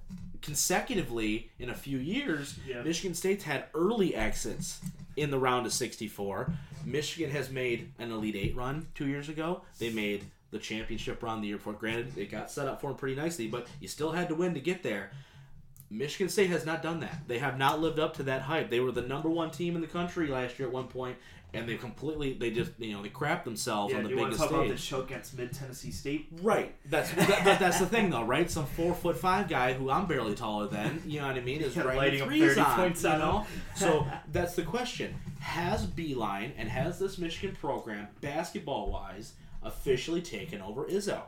[0.43, 2.59] consecutively in a few years.
[2.67, 2.83] Yeah.
[2.83, 4.79] Michigan State's had early exits
[5.15, 6.51] in the round of 64.
[6.85, 9.63] Michigan has made an Elite Eight run two years ago.
[9.79, 11.73] They made the championship run the year before.
[11.73, 14.53] Granted, it got set up for them pretty nicely, but you still had to win
[14.53, 15.11] to get there.
[15.89, 17.23] Michigan State has not done that.
[17.27, 18.69] They have not lived up to that hype.
[18.69, 21.17] They were the number one team in the country last year at one point,
[21.53, 24.31] and they completely they just you know they crap themselves Yeah, on the you want
[24.33, 26.27] to biggest talk about the show against Mid Tennessee State?
[26.41, 26.73] Right.
[26.89, 28.49] That's that, that- that's the thing though, right?
[28.49, 31.61] Some four foot five guy who I'm barely taller than, you know what I mean,
[31.61, 33.45] is Yeah, writing lighting up 30 on, points you know.
[33.75, 40.61] so that's the question: Has Beilein and has this Michigan program, basketball wise, officially taken
[40.61, 41.21] over Izzo?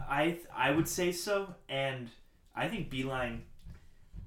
[0.00, 2.08] I I would say so, and
[2.56, 3.40] I think Beilein.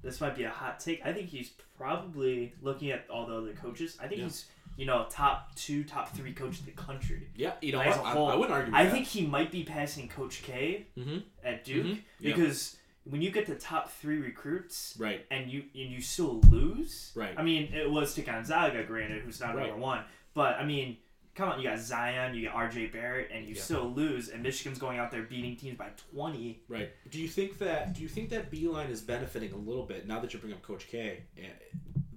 [0.02, 1.00] This might be a hot take.
[1.06, 3.96] I think he's probably looking at all the other coaches.
[4.02, 4.24] I think Yeah.
[4.24, 7.28] he's you know top two, top three coach in the country.
[7.36, 8.72] Yeah, you know, As a I, whole, I wouldn't argue.
[8.72, 8.92] With I that.
[8.92, 12.02] think he might be passing Coach K hmm at Duke Mhm.
[12.20, 12.34] Yeah.
[12.34, 15.26] because when you get the top three recruits Right.
[15.30, 17.12] and you and you still lose.
[17.14, 17.34] Right.
[17.36, 19.66] I mean, it was to Gonzaga, granted, who's not Right.
[19.68, 20.04] number one,
[20.34, 20.98] but I mean.
[21.34, 22.88] Come on, you got Zion, you got R.J.
[22.88, 23.62] Barrett, and you Yeah.
[23.62, 24.28] still lose.
[24.28, 26.60] And Michigan's going out there beating teams by twenty.
[26.68, 26.90] Right.
[27.10, 30.20] Do you think that do you think that Beilein is benefiting a little bit now
[30.20, 31.22] that you bring up Coach K?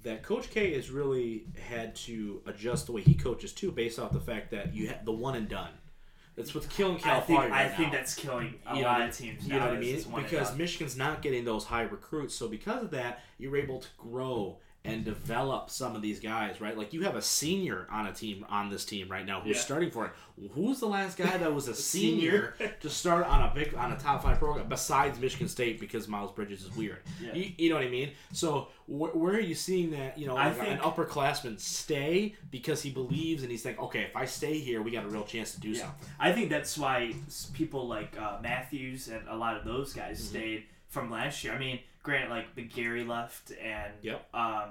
[0.06, 4.14] That Coach K has really had to adjust the way he coaches too, based off
[4.14, 5.72] the fact that you have the one and done.
[6.36, 7.50] That's what's killing I think California.
[7.54, 9.48] I right think that's killing a You know lot I of teams.
[9.48, 9.96] You know what I mean?
[9.96, 10.56] is this one and Because.
[10.56, 15.04] Michigan's not getting those high recruits, so because of that, you're able to grow and
[15.04, 16.78] develop some of these guys, right?
[16.78, 19.62] Like you have a senior on a team on this team right now who's Yeah.
[19.62, 20.12] starting for it.
[20.54, 22.56] Who's the last guy that was a Senior.
[22.82, 26.32] to start on a big on a top five program besides Michigan State because Miles
[26.32, 27.00] Bridges is weird.
[27.22, 27.34] Yeah.
[27.34, 28.12] You, you know what I mean?
[28.34, 30.18] So wh- where are you seeing that?
[30.18, 34.02] You know, I like think- an upperclassman stay because he believes and he's like, okay,
[34.04, 35.82] if I stay here, we got a real chance to do Yeah.
[35.84, 36.08] something.
[36.20, 37.14] I think that's why
[37.54, 40.28] people like uh, Matthews and a lot of those guys Mm-hmm.
[40.30, 41.54] stayed from last year.
[41.54, 44.34] I mean, granted, like the Gary left and Yep.
[44.34, 44.70] um,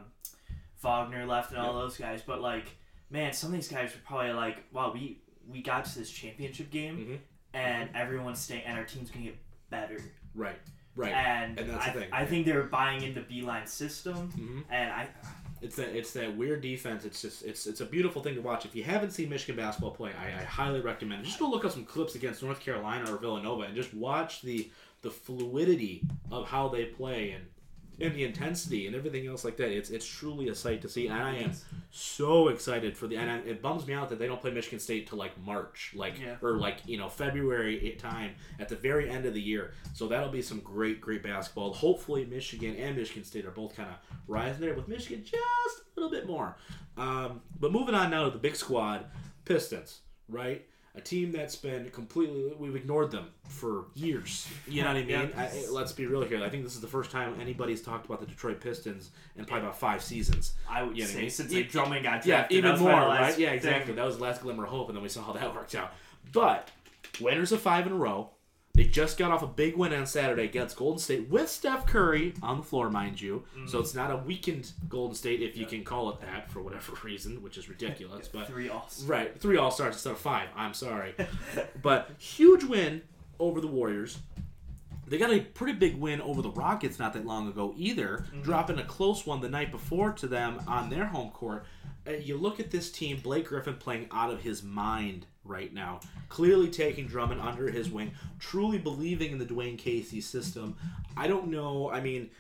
[0.83, 1.83] Wagner left and all Yep.
[1.83, 2.67] those guys, but like,
[3.11, 6.71] man, some of these guys were probably like, wow, we we got to this championship
[6.71, 7.19] game Mhm.
[7.53, 9.37] and everyone's staying, and our team's gonna get
[9.69, 9.99] better.
[10.35, 10.57] Right.
[10.97, 11.13] Right.
[11.13, 12.09] And, And that's I, the thing.
[12.13, 15.09] I think they were buying into the Beilein system, hmm and I
[15.61, 17.05] It's that it's that weird defense.
[17.07, 18.65] It's just it's it's a beautiful thing to watch.
[18.67, 21.25] If you haven't seen Michigan basketball play, I, I highly recommend it.
[21.25, 24.71] Just go look up some clips against North Carolina or Villanova and just watch the
[25.05, 27.45] the fluidity of how they play and
[28.01, 29.71] and the intensity and everything else like that.
[29.71, 31.07] It's it's truly a sight to see.
[31.07, 31.53] And I am
[31.93, 34.81] so excited for the and I, it bums me out that they don't play Michigan
[34.81, 36.35] State till like March, like Yeah.
[36.43, 39.75] or like you know February time at the very end of the year.
[39.93, 41.73] So that'll be some great great basketball.
[41.73, 46.01] Hopefully Michigan and Michigan State are both kind of rising there with Michigan just a
[46.01, 46.57] little bit more.
[46.97, 49.05] Um, but moving on now to the big squad,
[49.45, 50.67] Pistons, right?
[50.97, 54.47] A team that's been completely we've ignored them for years.
[54.69, 55.09] You know what I mean?
[55.09, 55.29] Yeah.
[55.37, 56.43] I, let's be real here.
[56.45, 59.67] I think this is the first time anybody's talked about the Detroit Pistons in probably
[59.67, 60.53] about five seasons.
[60.71, 61.31] I would You know what I say mean?
[61.31, 63.37] since like Drummond got Yeah, even more, right?
[63.37, 63.57] Yeah, thing.
[63.57, 63.95] exactly.
[63.95, 65.93] That was the last glimmer of hope, and then we saw how that worked out.
[66.33, 66.71] But
[67.21, 68.31] winners of five in a row.
[68.75, 72.35] They just got off a big win on Saturday against Golden State with Steph Curry
[72.43, 73.45] on the floor, mind you.
[73.69, 76.93] So it's not a weakened Golden State, if you can call it that, for whatever
[77.05, 78.27] reason, which is ridiculous.
[78.27, 79.05] But three alls.
[79.07, 80.49] Right, three All Stars instead of five.
[80.57, 81.15] I'm sorry,
[81.83, 83.03] but huge win
[83.39, 84.19] over the Warriors.
[85.07, 88.81] They got a pretty big win over the Rockets not that long ago either, dropping
[88.81, 91.65] a close one the night before to them on their home court.
[92.07, 96.01] Uh, you look at this team, Blake Griffin playing out of his mind right now,
[96.29, 100.77] clearly taking Drummond under his wing, truly believing in the Dwayne Casey system.
[101.17, 101.91] I don't know.
[101.91, 102.31] I mean,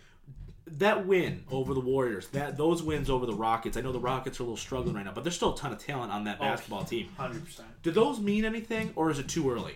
[0.67, 3.77] that win over the Warriors, that those wins over the Rockets.
[3.77, 5.73] I know the Rockets are a little struggling right now, but there's still a ton
[5.73, 6.45] of talent on that Oh.
[6.45, 7.09] basketball team.
[7.19, 7.69] Hundred percent.
[7.83, 9.75] Do those mean anything, or is it too early?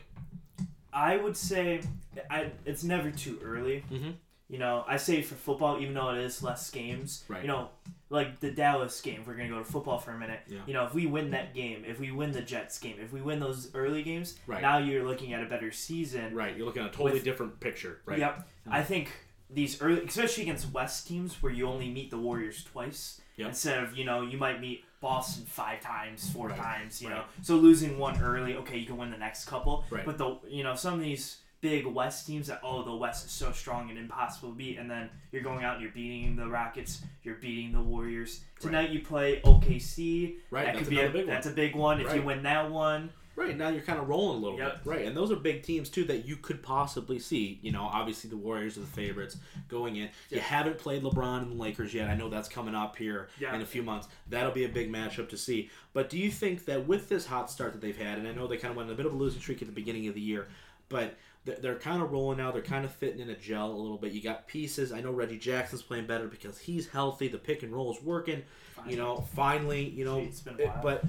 [0.92, 1.82] I would say
[2.30, 3.84] I, it's never too early.
[3.92, 4.14] Mhm.
[4.48, 7.42] You know, I say for football, even though it is less games, Right.
[7.42, 7.68] you know,
[8.08, 10.40] like the Dallas game, if we're going to go to football for a minute.
[10.48, 10.60] Yeah.
[10.66, 13.20] You know, if we win that game, if we win the Jets game, if we
[13.20, 14.62] win those early games, Right.
[14.62, 16.34] now you're looking at a better season.
[16.34, 18.00] Right, you're looking at a totally With- different picture.
[18.06, 18.18] Right.
[18.20, 18.48] Yep.
[18.70, 19.12] I think
[19.50, 23.48] these early, especially against West teams where you only meet the Warriors twice Yep.
[23.48, 26.58] instead of you know you might meet Boston five times, four Right.
[26.58, 27.00] times.
[27.02, 29.84] You know, so losing one early, okay, you can win the next couple.
[29.90, 30.04] Right.
[30.06, 33.32] But the you know some of these big West teams that oh the West is
[33.32, 36.46] so strong and impossible to beat, and then you're going out and you're beating the
[36.46, 38.40] Rockets, you're beating the Warriors.
[38.60, 40.36] Tonight you play OKC.
[40.50, 41.34] Right, that that's could be a, big one.
[41.34, 42.00] that's a big one.
[42.00, 44.82] If you win that one, Right now, you're kind of rolling a little Yep.
[44.82, 45.04] bit, right?
[45.06, 47.60] And those are big teams too that you could possibly see.
[47.62, 49.36] You know, obviously the Warriors are the favorites
[49.68, 50.08] going in.
[50.28, 52.10] You haven't played LeBron and the Lakers yet.
[52.10, 53.54] I know that's coming up here Yeah.
[53.54, 54.08] in a few months.
[54.28, 55.70] That'll be a big matchup to see.
[55.92, 58.48] But do you think that with this hot start that they've had, and I know
[58.48, 60.14] they kind of went on a bit of a losing streak at the beginning of
[60.16, 60.48] the year,
[60.88, 61.16] but
[61.56, 62.50] they're- kind of rolling now.
[62.52, 64.12] They're kind of fitting in a gel a little bit.
[64.12, 64.92] You got pieces.
[64.92, 67.28] I know Reggie Jackson's playing better because he's healthy.
[67.28, 68.42] The pick and roll is working.
[68.86, 70.80] You know, finally, you know, It's been a while.
[70.82, 71.04] but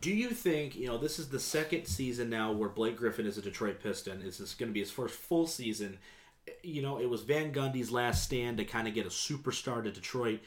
[0.00, 3.38] do you think you know this is the second season now where Blake Griffin is
[3.38, 4.22] a Detroit Piston?
[4.22, 5.98] Is this going to be his first full season?
[6.46, 9.82] Eh, you know, it was Van Gundy's last stand to kind of get a superstar
[9.82, 10.40] to Detroit,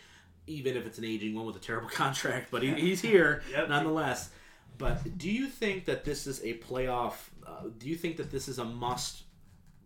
[0.47, 2.49] even if it's an aging one with a terrible contract.
[2.51, 3.69] But he, he's here Yep.
[3.69, 4.29] nonetheless.
[4.77, 7.13] But do you think that this is a playoff?
[7.45, 9.23] Uh, do you think that this is a must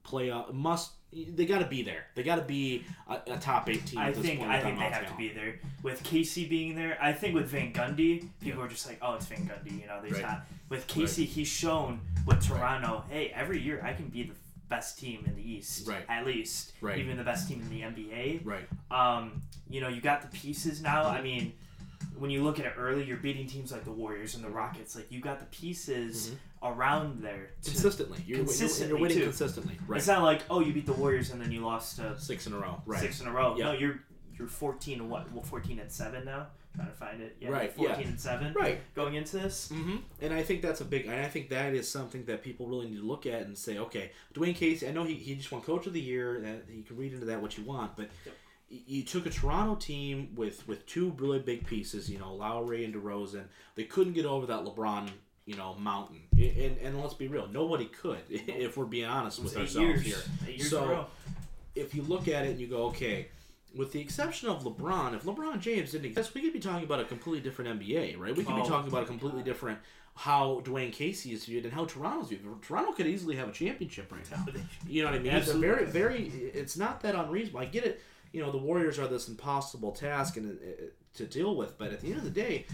[0.03, 0.53] play playoff?
[0.53, 2.05] Must they got to be there?
[2.15, 3.99] They got to be a, a top eight team.
[3.99, 5.59] I at this think point I think they have to be there.
[5.81, 9.25] With Casey being there, I think with Van Gundy, people are just like, oh, it's
[9.25, 9.79] Van Gundy.
[9.81, 10.21] You know, there's Right.
[10.23, 10.45] not.
[10.69, 14.33] With Casey, he's shown with Toronto, hey, every year I can be the
[14.67, 16.03] best team in the East, Right.
[16.09, 16.97] At least, Right.
[16.97, 18.41] even the best team in the NBA.
[18.43, 18.67] Right.
[18.91, 21.03] Um, you know, you got the pieces now.
[21.05, 21.53] I mean,
[22.17, 24.93] when you look at it early, you're beating teams like the Warriors and the Rockets.
[24.93, 26.31] Like you got the pieces
[26.75, 27.51] around there.
[27.63, 29.23] to- Consistently, you're, Consistently, you're, you're winning too.
[29.25, 29.77] consistently.
[29.87, 29.97] Right.
[29.97, 32.53] It's not like oh, you beat the Warriors and then you lost to Six in
[32.53, 32.81] a row.
[32.85, 32.99] Right.
[33.01, 33.55] six in a row.
[33.57, 33.65] Yeah.
[33.65, 33.99] No, you're
[34.37, 35.31] you're 14 and what?
[35.33, 36.47] Well, 14 and seven now.
[36.75, 37.35] Trying to find it.
[37.41, 38.07] Yeah, Right, 14 yeah.
[38.07, 38.53] and seven.
[38.53, 38.79] Right.
[38.93, 39.69] Going into this.
[39.73, 41.07] hmm And I think that's a big.
[41.07, 43.79] And I think that is something that people really need to look at and say,
[43.79, 44.87] okay, Dwane Casey.
[44.87, 46.39] I know he, he just won Coach of the Year.
[46.39, 48.35] That you can read into that what you want, but Yep.
[48.69, 52.11] y- you took a Toronto team with with two really big pieces.
[52.11, 53.45] You know, Lowry and DeRozan.
[53.73, 55.09] They couldn't get over that LeBron.
[55.47, 56.19] You know, mountain.
[56.37, 60.25] And, and let's be real, nobody could, if we're being honest with ourselves years.
[60.45, 60.59] here.
[60.59, 61.05] So- in a row.
[61.73, 63.29] if you look at it and you go, okay,
[63.75, 66.99] with the exception of LeBron, if LeBron James didn't exist, we could be talking about
[66.99, 68.35] a completely different NBA, right?
[68.35, 69.79] We could Oh, be talking about a completely different
[70.15, 72.41] how Dwane Casey is viewed and how Toronto's viewed.
[72.63, 74.45] Toronto could easily have a championship right now.
[74.87, 75.31] You know what I mean?
[75.33, 75.85] It's a Absolutely.
[75.85, 76.49] very, very.
[76.55, 77.59] It's not that unreasonable.
[77.59, 78.01] I get it.
[78.33, 82.01] You know, the Warriors are this impossible task and uh, to deal with, but at
[82.01, 82.65] the end of the day,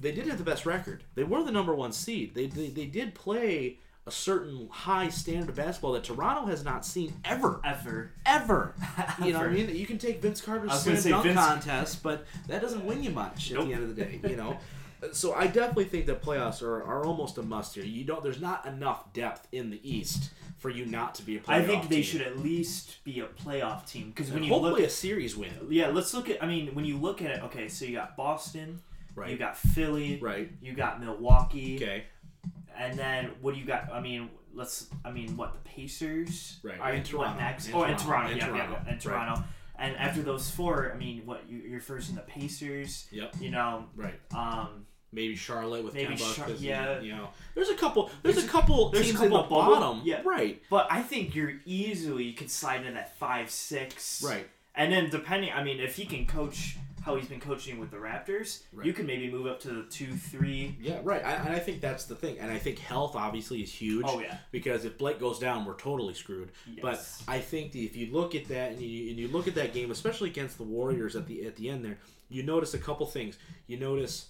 [0.00, 1.04] they did have the best record.
[1.14, 2.34] They were the number one seed.
[2.34, 6.86] They they, they did play a certain high standard of basketball that Toronto has not
[6.86, 8.12] seen ever Ever.
[8.24, 8.74] ever.
[9.24, 9.68] You know what I mean?
[9.76, 13.50] You can take Vince Carter's slam dunk Vince- contest, but that doesn't win you much
[13.50, 13.68] at Nope.
[13.68, 14.20] the end of the day.
[14.28, 14.58] You know.
[15.12, 17.84] So I definitely think that playoffs are, are almost a must here.
[17.84, 18.22] You don't.
[18.22, 21.48] There's not enough depth in the East for you not to be a playoff.
[21.54, 22.04] I think they team.
[22.04, 24.90] should at least be a playoff team because when And you hopefully look.
[24.90, 25.52] a series win.
[25.70, 26.42] yeah, let's look at.
[26.44, 28.80] I mean, when you look at it, okay, so you got Boston,
[29.14, 29.30] Right.
[29.30, 30.50] you got Philly, Right.
[30.60, 32.04] you got Milwaukee, Okay.
[32.76, 33.92] and then what do you got?
[33.92, 34.86] I mean, let's.
[35.04, 36.58] I mean, what the Pacers?
[36.62, 37.40] Right, Are, and what Toronto.
[37.40, 37.66] next?
[37.66, 38.06] And oh, and Toronto.
[38.08, 38.30] Toronto.
[38.32, 38.64] And yeah, Toronto.
[38.64, 39.00] yeah, yeah, and Right.
[39.00, 39.44] Toronto.
[39.78, 43.08] And after those four, I mean, what you, you're first in the Pacers.
[43.12, 43.36] Yep.
[43.40, 44.20] You know, Right.
[44.34, 46.34] um, Maybe Charlotte with Maybe Kemba.
[46.36, 47.00] Char- yeah.
[47.00, 48.10] You know, there's a couple.
[48.22, 50.02] There's, There's a couple there's a couple in the bottom.
[50.04, 50.20] yeah.
[50.24, 50.62] Right.
[50.70, 54.22] but I think you're easily you could slide in at five, six.
[54.24, 54.46] Right.
[54.76, 57.96] And then depending, I mean, if he can coach how he's been coaching with the
[57.96, 58.86] Raptors, Right.
[58.86, 60.76] you can maybe move up to the two, three.
[60.80, 61.00] Yeah.
[61.02, 61.24] Right.
[61.24, 62.38] I, and I think that's the thing.
[62.38, 64.04] And I think health obviously is huge.
[64.06, 64.36] Oh yeah.
[64.50, 66.50] because if Blake goes down, we're totally screwed.
[66.66, 66.78] Yes.
[66.82, 69.72] But I think if you look at that and you, and you look at that
[69.72, 73.06] game, especially against the Warriors at the at the end there, you notice a couple
[73.06, 73.38] things.
[73.66, 74.26] You notice,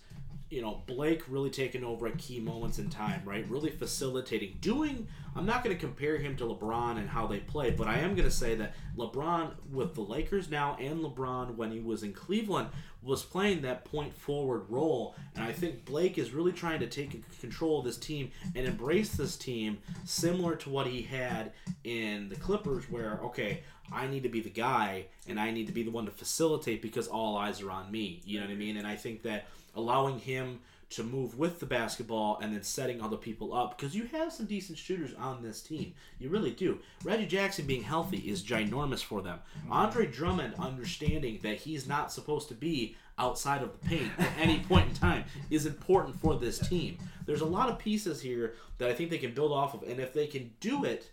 [0.50, 3.48] you know, Blake really taking over at key moments in time, right?
[3.48, 5.06] Really facilitating, doing.
[5.36, 8.16] I'm not going to compare him to LeBron and how they play, but I am
[8.16, 12.12] going to say that LeBron with the Lakers now and LeBron when he was in
[12.12, 12.68] Cleveland
[13.02, 17.22] was playing that point forward role, and I think Blake is really trying to take
[17.40, 21.52] control of this team and embrace this team, similar to what he had
[21.84, 25.72] in the Clippers, where okay, I need to be the guy and I need to
[25.72, 28.20] be the one to facilitate because all eyes are on me.
[28.24, 28.76] You know what I mean?
[28.76, 33.16] And I think that allowing him to move with the basketball and then setting other
[33.16, 35.94] people up because you have some decent shooters on this team.
[36.18, 36.80] You really do.
[37.04, 39.38] Reggie Jackson being healthy is ginormous for them.
[39.70, 44.58] Andre Drummond understanding that he's not supposed to be outside of the paint at any
[44.60, 46.98] point in time is important for this team.
[47.24, 50.00] There's a lot of pieces here that I think they can build off of, and
[50.00, 51.10] if they can do it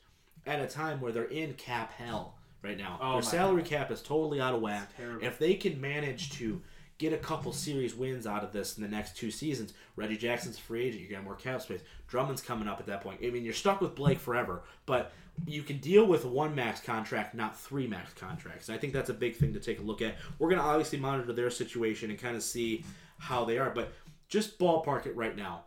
[0.47, 4.01] at a time where they're in cap hell right now, Oh their salary cap is
[4.01, 4.89] totally out of whack.
[5.21, 6.61] If they can manage to
[6.97, 10.57] get a couple series wins out of this in the next two seasons, Reggie Jackson's
[10.57, 11.03] free agent.
[11.03, 11.81] You got more cap space.
[12.07, 13.19] Drummond's coming up at that point.
[13.23, 15.11] I mean, you're stuck with Blake forever, but
[15.45, 18.69] you can deal with one max contract, not three max contracts.
[18.69, 20.15] I think that's a big thing to take a look at.
[20.39, 22.83] We're going to obviously monitor their situation and kind of see
[23.19, 23.93] how they are, but
[24.27, 25.65] just ballpark it right now.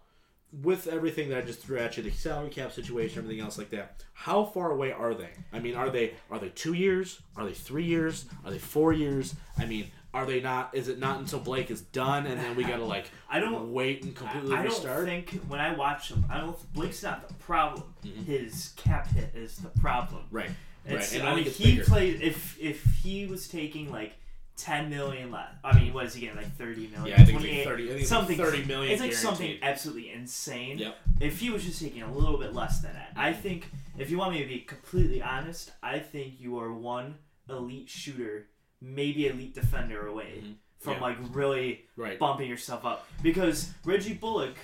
[0.63, 3.71] with everything that I just threw at you, the salary cap situation, everything else like
[3.71, 5.31] that, how far away are they?
[5.53, 7.21] I mean, are they are they two years?
[7.37, 8.25] Are they three years?
[8.45, 9.35] Are they four years?
[9.59, 10.75] I mean, are they not?
[10.75, 14.03] Is it not until Blake is done and then we gotta like I don't- wait
[14.05, 15.05] and completely I don't restart?
[15.05, 16.73] think when I watch him, I don't.
[16.73, 17.85] Blake's not the problem.
[18.05, 18.25] Mm-hmm.
[18.25, 20.23] His cap hit is the problem.
[20.31, 20.51] right,
[20.85, 21.85] It's, right, and I I mean, think it's he bigger.
[21.85, 24.15] played if if he was taking like
[24.57, 25.49] ten million less.
[25.65, 26.37] I mean, what is he getting?
[26.37, 27.07] Like thirty million?
[27.17, 29.47] Yeah, I think be 28 30 I think it's something 30 million It's like something
[29.47, 29.69] guaranteed.
[29.69, 30.79] absolutely insane.
[30.79, 30.97] Yep.
[31.21, 34.19] If he was just taking a little bit less than that, I think if you
[34.19, 37.15] want me to be completely honest, I think you are one
[37.49, 38.49] elite shooter,
[38.81, 40.43] maybe elite defender away
[40.79, 41.03] from Mm-hmm.
[41.03, 41.09] Yeah.
[41.09, 42.19] like really Right.
[42.19, 44.57] bumping yourself up because Reggie Bullock.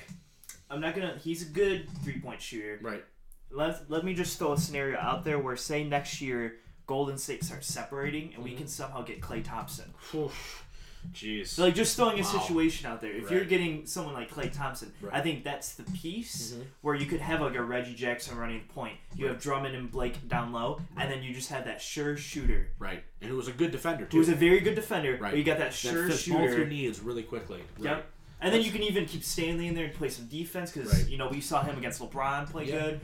[0.70, 1.16] I'm not gonna.
[1.22, 3.04] He's a good three point shooter Right.
[3.50, 6.56] let, let me just throw a scenario out there where say next year
[6.86, 8.58] Golden State starts separating and we Mm-hmm.
[8.58, 9.92] can somehow get Klay Thompson.
[10.14, 10.65] Oof.
[11.12, 11.48] Jeez.
[11.48, 12.28] So like just throwing a Wow.
[12.40, 13.12] situation out there.
[13.12, 15.14] If you're getting someone like Klay Thompson, Right.
[15.14, 16.64] I think that's the piece Mhm.
[16.82, 18.96] where you could have like a Reggie Jackson running point.
[19.14, 22.68] You have Drummond and Blake down low, and then you just have that sure shooter
[22.78, 23.02] right.
[23.20, 24.18] And who was a good defender too.
[24.18, 25.12] was a very good defender.
[25.20, 25.30] Right.
[25.32, 26.66] But you got that that sure fits both your shooter.
[26.66, 27.60] needs really quickly.
[27.78, 27.90] Right.
[27.96, 28.06] Yep.
[28.40, 31.08] And then you can even keep Stanley in there and play some defense because Right.
[31.08, 32.80] you know we saw him against LeBron play Yeah.
[32.80, 33.00] good.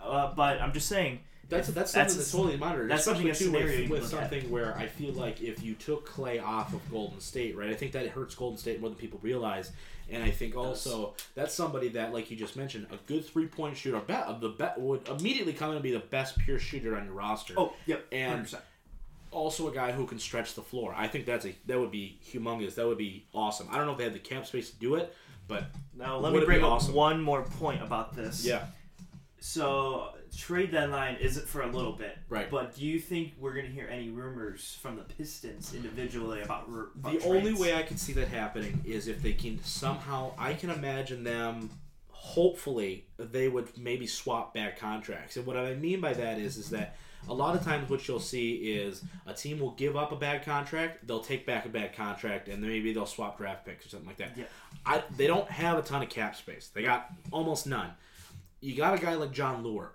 [0.00, 1.20] Uh, but I'm just saying,
[1.52, 2.90] That's that's That's something a- that's totally monitored.
[2.90, 4.30] that's something especially a too with, with look at.
[4.30, 7.70] something where I feel like if you took Klay off of Golden State, right?
[7.70, 9.70] I think that hurts Golden State more than people realize.
[10.10, 13.76] And I think also that's somebody that, like you just mentioned, a good three point
[13.76, 16.96] shooter, bet of the bet would immediately come in and be the best pure shooter
[16.96, 17.54] on your roster.
[17.56, 18.58] oh yep, And 100%.
[19.30, 20.94] also a guy who can stretch the floor.
[20.96, 22.74] I think that's a that would be humongous.
[22.74, 23.68] That would be awesome.
[23.70, 25.14] I don't know if they have the cap space to do it,
[25.48, 26.94] but Now let me bring up awesome?
[26.94, 28.44] one more point about this.
[28.44, 28.66] yeah,
[29.40, 32.50] So trade deadline isn't for a little bit, Right.
[32.50, 37.20] But do you think we're gonna hear any rumors from the Pistons individually about, about
[37.20, 40.32] The only way I can see that happening is if they can somehow.
[40.38, 41.70] I can imagine them.
[42.10, 46.70] Hopefully, they would maybe swap back contracts, and what I mean by that is, is
[46.70, 46.96] that
[47.28, 50.44] a lot of times what you'll see is a team will give up a bad
[50.44, 53.88] contract, they'll take back a bad contract, and then maybe they'll swap draft picks or
[53.90, 54.36] something like that.
[54.36, 54.44] Yeah.
[54.86, 56.70] I, they don't have a ton of cap space.
[56.72, 57.90] They got almost none.
[58.60, 59.88] You got a guy like Jon Leuer,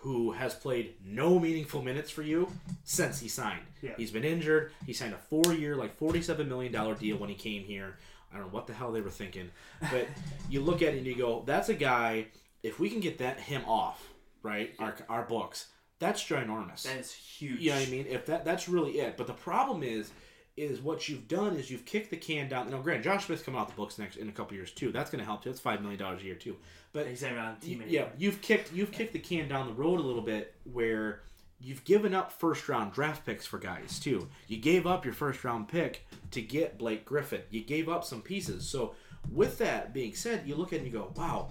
[0.00, 2.48] who has played no meaningful minutes for you
[2.84, 3.64] since he signed.
[3.82, 3.92] Yeah.
[3.96, 4.72] He's been injured.
[4.86, 7.98] He signed a four-year, like forty-seven million dollar deal when he came here.
[8.32, 9.50] I don't know what the hell they were thinking,
[9.90, 10.06] but
[10.50, 12.26] you look at it and you go, "That's a guy.
[12.62, 15.68] If we can get that him off, right, our our books,
[15.98, 17.60] that's ginormous." That is huge.
[17.60, 18.06] You know what I mean?
[18.08, 19.16] If that that's really it.
[19.16, 20.10] But the problem is,
[20.56, 22.70] is what you've done is you've kicked the can down.
[22.70, 24.90] Now, grant Josh Smith's coming out the books next in a couple years too.
[24.90, 25.50] That's going to help too.
[25.50, 26.56] That's five million dollars a year too.
[26.96, 29.48] But He's not even on the team y- yeah, you've kicked you've kicked the can
[29.48, 31.20] down the road a little bit where
[31.60, 34.28] you've given up first round draft picks for guys too.
[34.48, 37.42] You gave up your first round pick to get Blake Griffin.
[37.50, 38.66] You gave up some pieces.
[38.66, 38.94] So
[39.30, 41.50] with that being said, you look at it and you go, wow,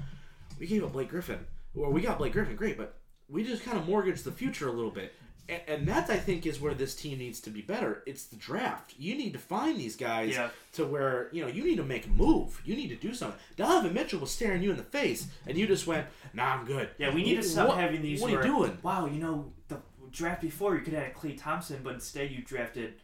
[0.59, 1.45] we gave up Blake Griffin.
[1.75, 2.97] Or we got Blake Griffin, great, but
[3.29, 5.13] we just kind of mortgaged the future a little bit.
[5.47, 8.01] And, and that I think is where this team needs to be better.
[8.07, 8.95] It's the draft.
[8.97, 10.49] You need to find these guys Yeah.
[10.73, 12.61] to where you know you need to make a move.
[12.65, 13.39] You need to do something.
[13.55, 16.89] Donovan Mitchell was staring you in the face, and you just went, "Nah, I'm good."
[16.97, 18.21] Yeah, we need to stop What- having these.
[18.21, 18.77] What are you doing?
[18.81, 19.77] Wow, you know the
[20.11, 22.95] draft before you could have had Klay Thompson, but instead you drafted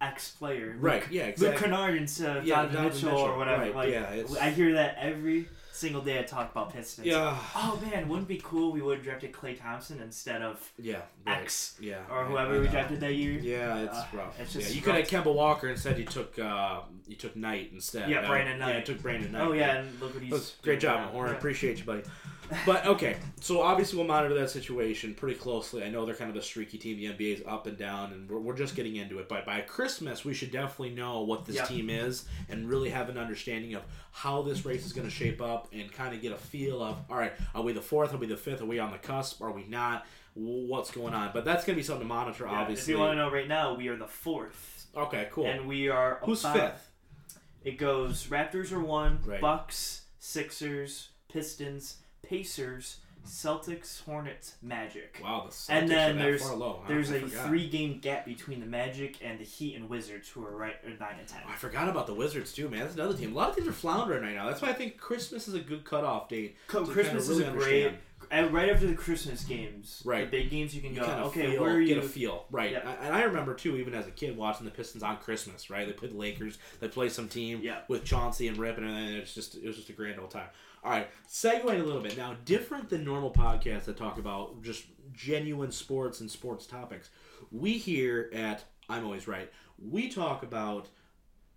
[0.00, 0.76] X player.
[0.78, 1.60] Right, Luke, yeah, Luke exactly.
[1.68, 3.62] Kennard instead of Yeah, Donovan, Donovan Mitchell, Mitchell, or whatever.
[3.62, 7.06] right, Like, yeah, it's- I hear that every single day I talk about Pistons.
[7.06, 10.72] Yeah, Oh man, wouldn't it be cool we would have drafted Klay Thompson instead of
[10.78, 11.38] yeah, right.
[11.42, 13.38] X yeah, or whoever I we drafted that year?
[13.40, 14.40] Yeah, it's Uh, rough.
[14.40, 15.98] it's yeah, just you could have Kemba Walker instead.
[15.98, 18.10] You took uh, you took Knight instead.
[18.10, 18.76] Yeah, Uh, Brandon Yeah, Knight.
[18.88, 19.42] you took Brandon Knight.
[19.42, 20.56] Oh yeah, and look what he's.
[20.62, 21.10] Great job.
[21.14, 21.30] Yeah.
[21.30, 22.02] Appreciate you, buddy.
[22.66, 25.82] But okay, so obviously we'll monitor that situation pretty closely.
[25.84, 26.96] I know they're kind of a streaky team.
[26.96, 29.28] The NBA is up and down, and we're, we're just getting into it.
[29.28, 31.64] But by Christmas, we should definitely know what this Yeah.
[31.64, 33.82] team is and really have an understanding of
[34.12, 36.96] how this race is going to shape up and kind of get a feel of
[37.10, 38.14] all right, are we the fourth?
[38.14, 38.60] Are we the fifth?
[38.62, 39.42] Are we on the cusp?
[39.42, 40.06] Are we not?
[40.34, 41.30] What's going on?
[41.34, 42.44] But that's going to be something to monitor.
[42.46, 42.92] Yeah, obviously.
[42.92, 45.46] If you want to know right now, we are the fourth, Okay, cool.
[45.46, 46.84] and we are Who's about- fifth?
[47.64, 49.40] It goes Raptors are one, Right.
[49.40, 51.96] Bucks, Sixers, Pistons,
[52.28, 55.20] Pacers, Celtics, Hornets, Magic.
[55.22, 56.80] Wow, the Celtics And then are that there's far low.
[56.82, 56.88] huh?
[56.88, 57.46] there's I a forgot.
[57.46, 60.98] three game gap between the Magic and the Heat and Wizards who are right at
[61.00, 61.40] nine and ten.
[61.46, 62.80] Oh, I forgot about the Wizards too, man.
[62.80, 63.32] That's another team.
[63.32, 64.46] A lot of teams are floundering right now.
[64.48, 66.56] That's why I think Christmas is a good cutoff date.
[66.68, 67.96] Co- Christmas kinda is a really great understand.
[68.30, 70.30] And right after the Christmas games, Right.
[70.30, 71.06] The big games you can You go.
[71.06, 71.94] kind of okay, feel, where are you?
[71.94, 72.74] get a feel, right?
[72.74, 75.70] And I remember too, even as a kid, watching the Pistons on Christmas.
[75.70, 76.58] Right, they played the Lakers.
[76.80, 77.80] They play some team Yeah.
[77.88, 80.48] with Chauncey and Rip, and then it's just it was just a grand old time.
[80.84, 84.84] All right, segueing a little bit now, different than normal podcasts that talk about just
[85.12, 87.10] genuine sports and sports topics.
[87.50, 89.50] We here at I'm always right.
[89.78, 90.88] We talk about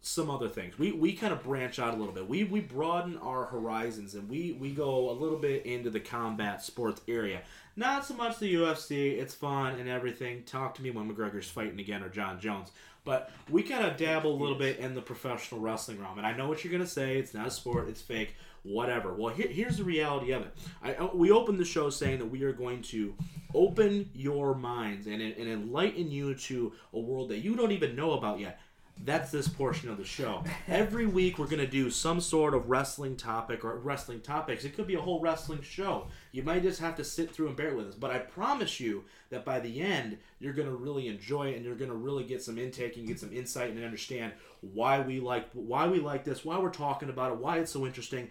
[0.02, 0.80] some other things.
[0.80, 2.28] We we kind of branch out a little bit.
[2.28, 6.64] We we broaden our horizons and we we go a little bit into the combat
[6.64, 7.42] sports area.
[7.76, 9.20] Not so much the UFC.
[9.20, 10.44] It's fun and everything.
[10.44, 12.72] Talk to me when McGregor's fighting again or Jon Jones.
[13.04, 16.18] But we kind of dabble a little bit in the professional wrestling realm.
[16.18, 17.18] And I know what you're gonna say.
[17.18, 17.88] It's not a sport.
[17.88, 18.36] It's fake.
[18.64, 19.14] Whatever.
[19.14, 20.54] Well, here, here's the reality of it.
[20.84, 23.14] I we opened the show saying that we are going to
[23.54, 28.14] open your minds and and enlighten you to a world that you don't even know
[28.14, 28.60] about yet
[29.04, 30.44] that's this portion of the show.
[30.68, 34.64] Every week we're going to do some sort of wrestling topic or wrestling topics.
[34.64, 36.08] It could be a whole wrestling show.
[36.32, 37.96] You might just have to sit through and bear it with us.
[37.96, 41.66] But I promise you that by the end, you're going to really enjoy it and
[41.66, 45.20] you're going to really get some intake and get some insight and understand why we
[45.20, 48.30] like why we like this, why we're talking about it, why it's so interesting.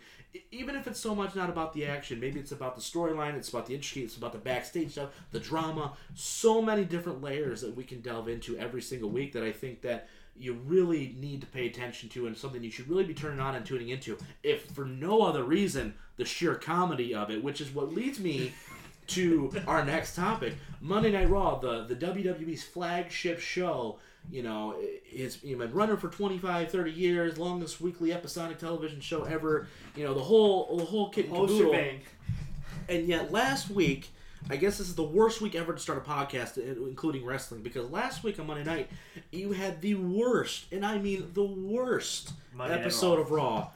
[0.53, 3.49] Even if it's so much not about the action, maybe it's about the storyline, it's
[3.49, 7.75] about the intrigue, it's about the backstage stuff, the drama, so many different layers that
[7.75, 11.47] we can delve into every single week that I think that you really need to
[11.47, 14.17] pay attention to and something you should really be turning on and tuning into.
[14.43, 18.53] If for no other reason the sheer comedy of it which is what leads me
[19.09, 20.55] to our next topic.
[20.81, 23.99] Monday night raw the, the wwe's flagship show.
[24.31, 29.01] You know it's you know, been running for 25 30 years longest weekly episodic television
[29.01, 29.69] show ever.
[29.97, 31.75] You know the whole the whole kit and caboodle.
[32.89, 34.11] and yet last week
[34.49, 37.91] I guess this is the worst week ever to start a podcast, including wrestling, because
[37.91, 38.91] last week on Monday night,
[39.31, 43.23] you had the worst, and I mean the worst, Monday episode Raw.
[43.23, 43.71] of Raw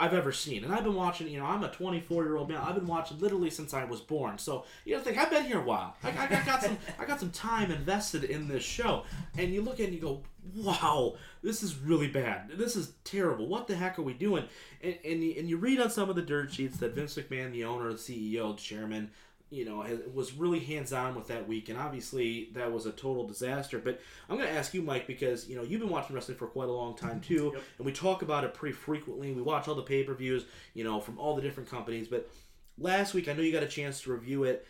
[0.00, 0.64] I've ever seen.
[0.64, 2.58] And I've been watching, you know, I'm a 24 year old man.
[2.58, 4.38] I've been watching literally since I was born.
[4.38, 5.94] So you know, think I've been here a while.
[6.02, 9.04] I, I, I got some, I got some time invested in this show.
[9.36, 10.22] And you look at it and you go,
[10.54, 12.50] wow, this is really bad.
[12.54, 13.46] This is terrible.
[13.46, 14.44] What the heck are we doing?
[14.82, 17.52] And and you, and you read on some of the dirt sheets that Vince McMahon,
[17.52, 19.10] the owner, the CEO, the chairman,
[19.50, 22.92] you know, has, was really hands on with that week, and obviously that was a
[22.92, 23.78] total disaster.
[23.80, 26.46] But I'm going to ask you, Mike, because you know you've been watching wrestling for
[26.46, 27.62] quite a long time too, Yep.
[27.78, 29.32] and we talk about it pretty frequently.
[29.32, 30.44] We watch all the pay per views,
[30.74, 32.06] you know, from all the different companies.
[32.08, 32.30] But
[32.78, 34.66] last week, I know you got a chance to review it.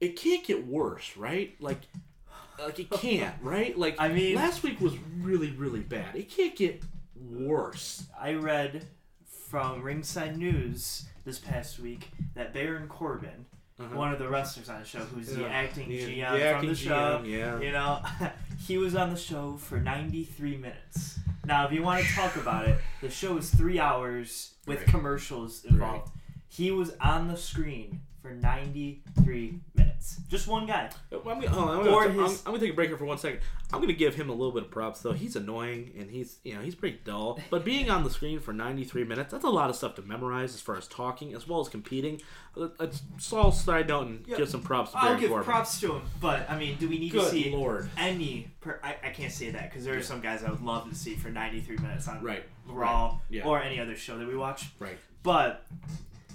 [0.00, 1.54] It can't get worse, right?
[1.60, 1.78] Like,
[2.58, 3.76] like it can't, right?
[3.78, 6.14] Like, I mean- last week was really, really bad.
[6.16, 6.82] It can't get
[7.16, 8.06] worse.
[8.20, 8.86] I read
[9.48, 13.44] from Ringside News this past week that Baron Corbin,
[13.78, 13.94] Uh-huh.
[13.94, 16.68] one of the wrestlers on the show, who's the acting Yeah, GM the from acting
[16.70, 17.60] the show, GM, yeah.
[17.60, 18.00] you know,
[18.66, 21.18] he was on the show for 93 minutes.
[21.44, 24.88] Now, if you want to talk about it, the show is three hours with Right.
[24.88, 26.10] commercials involved.
[26.48, 30.20] He was on the screen for 93 minutes.
[30.28, 30.90] Just one guy.
[31.10, 33.04] Well, I'm gonna, on, I'm, gonna, Or I'm- I'm gonna take a break here for
[33.04, 33.40] one second.
[33.72, 35.12] I'm gonna give him a little bit of props though.
[35.12, 37.38] He's annoying and he's you know he's pretty dull.
[37.50, 40.54] But being on the screen for 93 minutes, that's a lot of stuff to memorize
[40.54, 42.20] as far as talking as well as competing.
[42.56, 44.36] Uh, uh, Let- Let's all side note and Yeah.
[44.38, 45.44] give some props to I'll give Corbin.
[45.44, 47.90] props to him, but I mean, do we need Good to see lord.
[47.98, 48.50] any?
[48.60, 50.94] Per, I, I can't say that because there are some guys I would love to
[50.94, 52.44] see for 93 minutes on Right.
[52.66, 53.20] Raw Right.
[53.30, 53.44] Yeah.
[53.44, 54.66] or any other show that we watch.
[54.78, 54.98] Right.
[55.22, 55.66] But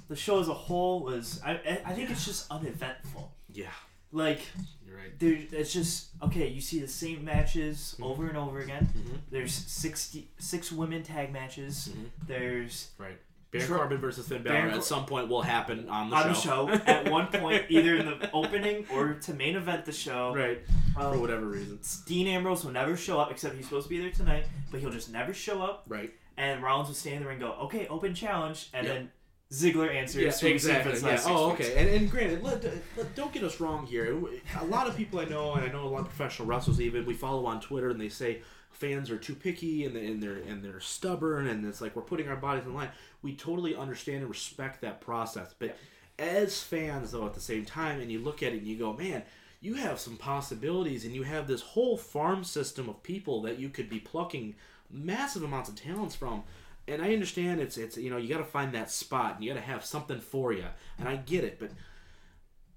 [0.07, 1.51] the show as a whole was, I,
[1.85, 3.33] I- think it's just uneventful.
[3.51, 3.67] Yeah.
[4.11, 4.41] Like,
[4.85, 5.17] You're right.
[5.19, 6.47] there, it's just okay.
[6.47, 8.03] You see the same matches Mm-hmm.
[8.03, 8.87] over and over again.
[8.95, 9.17] Mhm.
[9.31, 11.89] There's 60, six women tag matches.
[11.91, 12.09] Mhm.
[12.27, 13.17] There's Right.
[13.51, 13.67] Baron.
[13.67, 16.65] Corbin versus Finn Balor Baron at some point will happen on the show.
[16.65, 16.85] on the show.
[16.85, 20.33] show at one point, either in the opening or to main event the show.
[20.35, 20.59] right.
[20.97, 21.79] Um, For whatever reason.
[22.07, 24.91] Dean Ambrose will never show up, except he's supposed to be there tonight, but he'll
[24.91, 25.85] just never show up.
[25.87, 26.13] Right.
[26.37, 28.95] And Rollins will stand there and go, "Okay, open challenge," and Yep.
[28.95, 29.11] then
[29.53, 30.41] Ziggler answers.
[30.41, 30.99] Yeah, exactly.
[30.99, 31.21] Yeah.
[31.27, 31.61] Oh, weeks.
[31.61, 31.77] okay.
[31.77, 32.63] And, and granted, let,
[32.97, 34.17] let, don't get us wrong here.
[34.59, 37.05] A lot of people I know, and I know a lot of professional wrestlers even,
[37.05, 38.41] we follow on Twitter, and they say
[38.71, 42.01] fans are too picky and, they, and they're and they're stubborn, and it's like we're
[42.01, 42.89] putting our bodies in line.
[43.21, 45.77] We totally understand and respect that process, but
[46.17, 48.93] as fans, though, at the same time, and you look at it and you go,
[48.93, 49.23] man.
[49.61, 53.69] You have some possibilities, and you have this whole farm system of people that you
[53.69, 54.55] could be plucking
[54.91, 56.43] massive amounts of talents from
[56.87, 59.53] and I understand it's it's you know you got to find that spot and you
[59.53, 60.65] got to have something for you,
[60.97, 61.71] and I get it, but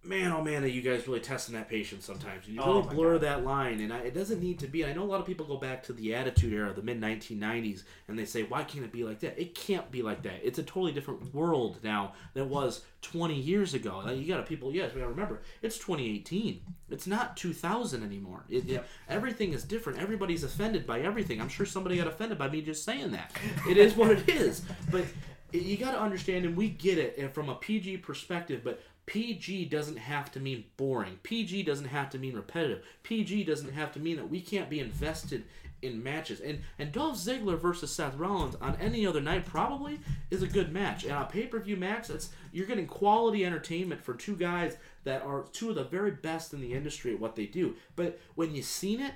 [0.06, 2.46] man, oh man, are you guys really testing that patience sometimes?
[2.48, 3.20] You Oh really my blur God.
[3.22, 4.84] that line, and I, it doesn't need to be.
[4.84, 7.82] I know a lot of people go back to the Attitude Era, the mid 1990s,
[8.08, 9.38] and they say, why can't it be like that?
[9.40, 10.40] It can't be like that.
[10.42, 14.02] It's a totally different world now than it was 20 years ago.
[14.04, 16.60] Now, you got to people, yes, we got to remember, it's 2018.
[16.90, 18.44] It's not 2000 anymore.
[18.48, 20.00] It, it- everything is different.
[20.00, 21.40] Everybody's offended by everything.
[21.40, 23.32] I'm sure somebody got offended by me just saying that.
[23.68, 24.62] It is what it is.
[24.90, 25.04] But
[25.52, 29.66] you got to understand, and we get it and from a PG perspective, but PG
[29.66, 31.18] doesn't have to mean boring.
[31.22, 32.84] PG doesn't have to mean repetitive.
[33.02, 35.44] PG doesn't have to mean that we can't be invested
[35.82, 36.40] in matches.
[36.40, 40.00] And and Dolph Ziggler versus Seth Rollins on any other night probably
[40.30, 41.04] is a good match.
[41.04, 45.22] And on pay per view match, it's you're getting quality entertainment for two guys that
[45.22, 47.76] are two of the very best in the industry at what they do.
[47.94, 49.12] But when you've seen it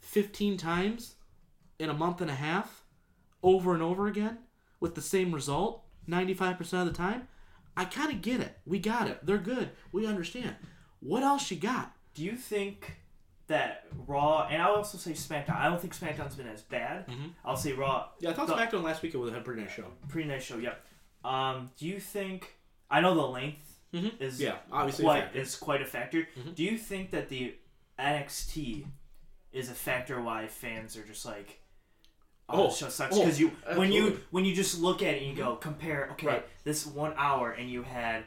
[0.00, 1.14] 15 times,
[1.78, 2.84] in a month and a half,
[3.42, 4.38] over and over again,
[4.80, 7.28] with the same result, ninety five percent of the time,
[7.76, 8.56] I kind of get it.
[8.66, 9.24] We got it.
[9.24, 9.70] They're good.
[9.92, 10.54] We understand.
[11.00, 11.92] What else you got?
[12.14, 12.96] Do you think
[13.48, 15.56] that Raw and I'll also say SmackDown?
[15.56, 17.06] I don't think SmackDown's been as bad.
[17.08, 17.32] Mhm.
[17.44, 18.08] I'll say Raw.
[18.20, 19.90] Yeah, I thought The- SmackDown last week it was a pretty nice show.
[20.08, 20.56] Pretty nice show.
[20.58, 20.86] Yep.
[21.24, 22.56] Um, do you think?
[22.90, 24.20] I know the length Mhm.
[24.20, 25.04] is Yeah, obviously.
[25.04, 25.38] a quite factor.
[25.40, 26.28] is quite a factor.
[26.36, 26.54] Mhm.
[26.54, 27.56] Do you think that the
[27.98, 28.86] NXT
[29.52, 31.60] is a factor why fans are just like,
[32.48, 35.22] oh, Oh, show sucks oh, because you when you when you just look at it
[35.22, 36.46] and you go compare okay Right.
[36.64, 38.24] this one hour and you had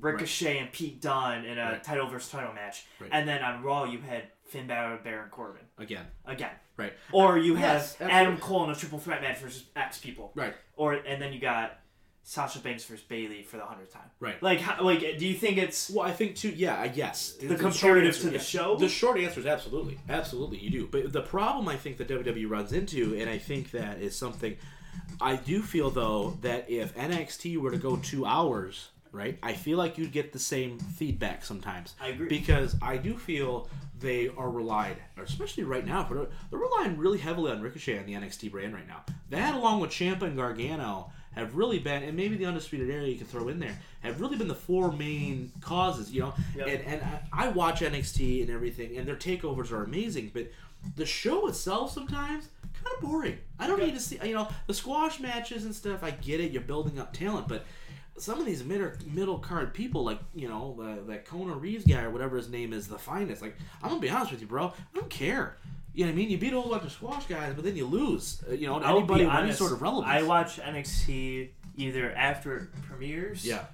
[0.00, 1.82] Ricochet and Pete Dunne in a Right.
[1.84, 3.10] title versus title match, Right.
[3.12, 6.06] and then on Raw you had Finn Balor and Baron Corbin Again.
[6.26, 6.92] again, Right.
[7.12, 8.14] or you Yes, have absolutely.
[8.14, 10.54] Adam Cole in a triple threat match versus X people, Right.
[10.76, 11.79] or and then you got
[12.30, 14.08] Sasha Banks versus Bayley for the hundredth time.
[14.20, 14.40] Right.
[14.40, 16.50] Like, how, like, do you think it's Well, I think too.
[16.50, 17.32] Yeah, I yes.
[17.32, 18.40] The short comparative answer, to the yeah.
[18.40, 18.76] show?
[18.76, 20.86] The short answer is absolutely, absolutely, you do.
[20.86, 24.56] But the problem I think that WWE runs into, and I think that is something.
[25.20, 29.76] I do feel though that if NXT were to go two hours, right, I feel
[29.76, 31.96] like you'd get the same feedback sometimes.
[32.00, 32.28] I agree.
[32.28, 33.68] because I do feel
[33.98, 38.12] they are relied, especially right now, but they're relying really heavily on Ricochet and the
[38.12, 39.04] NXT brand right now.
[39.30, 43.16] That, along with Ciampa and Gargano, have really been, and maybe the Undisputed Era you
[43.16, 46.10] can throw in there, have really been the four main causes.
[46.12, 46.66] You know, Yep.
[46.68, 47.02] and and
[47.32, 50.50] I, I watch NXT and everything, and their takeovers are amazing, but
[50.96, 52.48] the show itself sometimes
[52.82, 53.38] kind of boring.
[53.58, 56.02] I don't need to see, you know, the squash matches and stuff.
[56.02, 57.64] I get it, you're building up talent, but
[58.16, 62.02] some of these middle middle card people, like you know, the, that Kona Reeves guy
[62.02, 63.40] or whatever his name is, the finest.
[63.40, 64.66] Like, I'm gonna be honest with you, bro.
[64.66, 65.56] I don't care.
[66.00, 66.30] You know what I mean?
[66.30, 68.42] You beat a whole bunch of squash guys, but then you lose.
[68.48, 70.10] uh, You know, I'll anybody with any sort of relevance.
[70.10, 73.66] I watch NXT either after it premieres, yeah,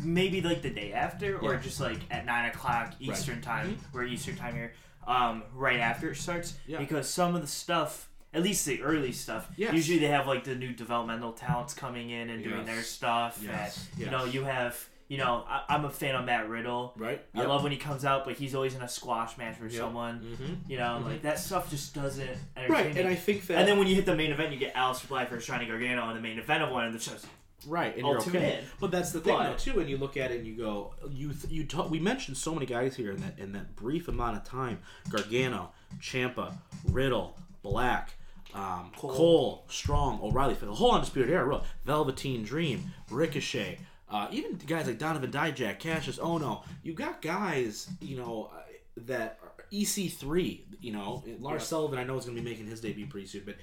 [0.00, 1.60] maybe like the day after, or Yeah.
[1.60, 4.72] just like at nine o'clock Eastern time, or Eastern time here,
[5.06, 6.54] um, right after it starts.
[6.66, 6.78] Yeah.
[6.80, 9.72] Because some of the stuff, at least the early stuff, Yes.
[9.72, 12.66] usually they have like the new developmental talents coming in and doing Yes.
[12.66, 13.38] their stuff.
[13.44, 13.86] Yes.
[13.92, 14.88] And, You know, you have.
[15.10, 16.94] You know, I, I'm a fan of Matt Riddle.
[16.96, 17.20] right.
[17.34, 19.80] I love when he comes out, but he's always in a squash match with Yep.
[19.82, 20.18] someone.
[20.18, 21.04] hmm You know, Mhm.
[21.04, 23.00] like that stuff just doesn't entertain Right, me.
[23.00, 25.08] and I think that And then when you hit the main event, you get Aleister
[25.08, 27.26] Black versus Johnny Gargano in the main event of one of the shows.
[27.66, 28.58] Right, and I'll you're okay.
[28.60, 28.64] in.
[28.78, 29.80] But that's the thing, But- though, too.
[29.80, 32.54] And you look at it and you go, you th- you ta- we mentioned so
[32.54, 34.78] many guys here in that in that brief amount of time:
[35.10, 36.54] Gargano, Ciampa,
[36.88, 38.14] Riddle, Black,
[38.54, 39.10] um, Cole.
[39.12, 39.64] Cole.
[39.68, 41.62] Strong, O'Reilly, for the whole undisputed era, really.
[41.84, 43.78] Velveteen Dream, Ricochet,
[44.10, 46.64] uh, even guys like Donovan Dijak, Kassius Ohno.
[46.82, 48.60] You got guys, you know, uh,
[49.06, 50.60] that are EC3.
[50.80, 51.66] You know, Lars Yeah.
[51.66, 51.98] Sullivan.
[51.98, 53.56] I know is going to be making his debut pretty soon, but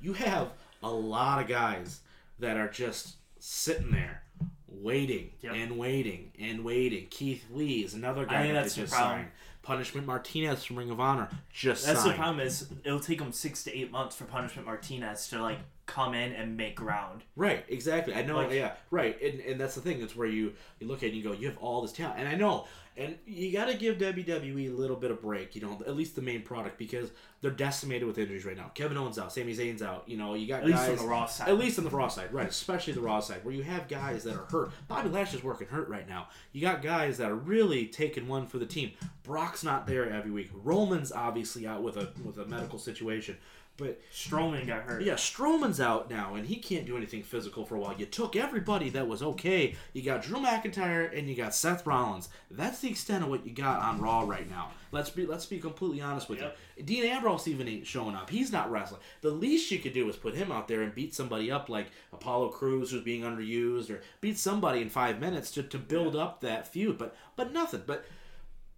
[0.00, 0.48] you have
[0.82, 2.00] a lot of guys
[2.40, 4.22] that are just sitting there
[4.68, 5.54] waiting Yep.
[5.54, 7.06] and waiting and waiting.
[7.10, 9.18] Keith Lee is another guy think that that's they just problem.
[9.20, 9.30] signed.
[9.62, 12.12] Punishment Martinez from Ring of Honor just That's signed.
[12.12, 15.58] the problem is it'll take them six to eight months for Punishment Martinez to like
[15.86, 17.22] come in and make ground.
[17.36, 18.14] Right, exactly.
[18.14, 18.36] I know.
[18.36, 19.20] Like- yeah, right.
[19.20, 20.00] And, and that's the thing.
[20.00, 22.18] That's where you you look at it and you go, you have all this talent,
[22.18, 22.66] and I know.
[22.96, 26.14] And you got to give WWE a little bit of break, you know, at least
[26.14, 27.10] the main product because
[27.40, 28.70] they're decimated with injuries right now.
[28.72, 30.04] Kevin Owens out, Sami Zayn's out.
[30.06, 31.48] You know, you got At least guys on the Raw side.
[31.48, 32.48] At least on the Raw side, right?
[32.48, 34.70] Especially the Raw side, where you have guys that are hurt.
[34.86, 36.28] Bobby Lashley's working hurt right now.
[36.52, 38.92] You got guys that are really taking one for the team.
[39.24, 40.50] Brock's not there every week.
[40.62, 43.36] Roman's obviously out with a with a medical situation,
[43.76, 45.02] but Strowman got hurt.
[45.02, 47.94] yeah, Strowman's out now, and he can't do anything physical for a while.
[47.98, 49.74] You took everybody that was okay.
[49.92, 52.28] You got Drew McIntyre and you got Seth Rollins.
[52.50, 54.70] That's the extent of what you got on Raw right now.
[54.92, 56.56] Let's be let's be completely honest with Yep.
[56.76, 56.82] you.
[56.84, 58.30] Dean Ambrose even ain't showing up.
[58.30, 59.00] He's not wrestling.
[59.22, 61.88] The least you could do is put him out there and beat somebody up like
[62.12, 66.40] Apollo Crews, who's being underused, or beat somebody in five minutes to, to build up
[66.42, 66.96] that feud.
[66.96, 67.82] But but nothing.
[67.86, 68.04] But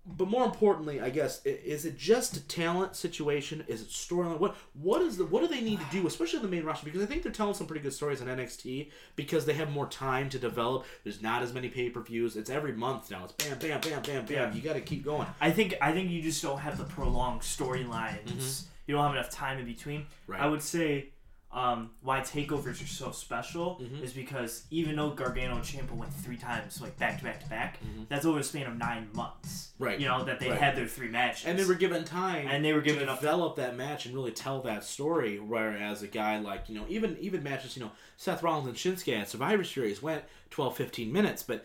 [0.07, 3.65] but more importantly, I guess, is it just a talent situation?
[3.67, 4.39] Is it storyline?
[4.39, 6.85] What what is the what do they need to do, especially the main roster?
[6.85, 9.87] Because I think they're telling some pretty good stories on NXT because they have more
[9.87, 10.85] time to develop.
[11.03, 12.37] There's not as many pay per views.
[12.37, 13.25] It's every month now.
[13.25, 14.29] It's bam, bam, bam, bam, bam.
[14.29, 14.55] Yeah.
[14.55, 15.27] You got to keep going.
[15.41, 18.67] I think I think you just don't have the prolonged storylines.
[18.87, 20.03] You don't have enough time in between.
[20.03, 20.33] Mm-hmm.
[20.33, 20.41] Right.
[20.41, 21.09] I would say
[21.57, 24.05] um, why takeovers are so special Mm-hmm.
[24.05, 27.49] is because even though Gargano and Ciampa went three times, like back to back to
[27.49, 27.79] back,
[28.11, 29.73] that's over a span of nine months.
[29.75, 29.85] Mm-hmm.
[29.85, 29.99] Right.
[30.01, 30.61] You know that they Right.
[30.61, 31.47] had their three matches.
[31.47, 34.33] And they were given time, And they were given to develop that match and really
[34.33, 35.39] tell that story.
[35.41, 39.19] Whereas a guy like you know, even even matches, you know, Seth Rollins and Shinsuke
[39.19, 41.65] at Survivor Series went 12, 15 minutes, but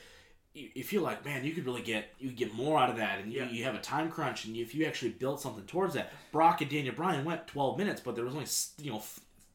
[0.53, 3.19] you, you feel like man, you could really get you get more out of that,
[3.19, 3.45] and Yeah.
[3.49, 6.61] you, you have a time crunch, and if you actually built something towards that, Brock
[6.61, 8.47] and Daniel Bryan went twelve minutes, but there was only
[8.81, 9.03] you know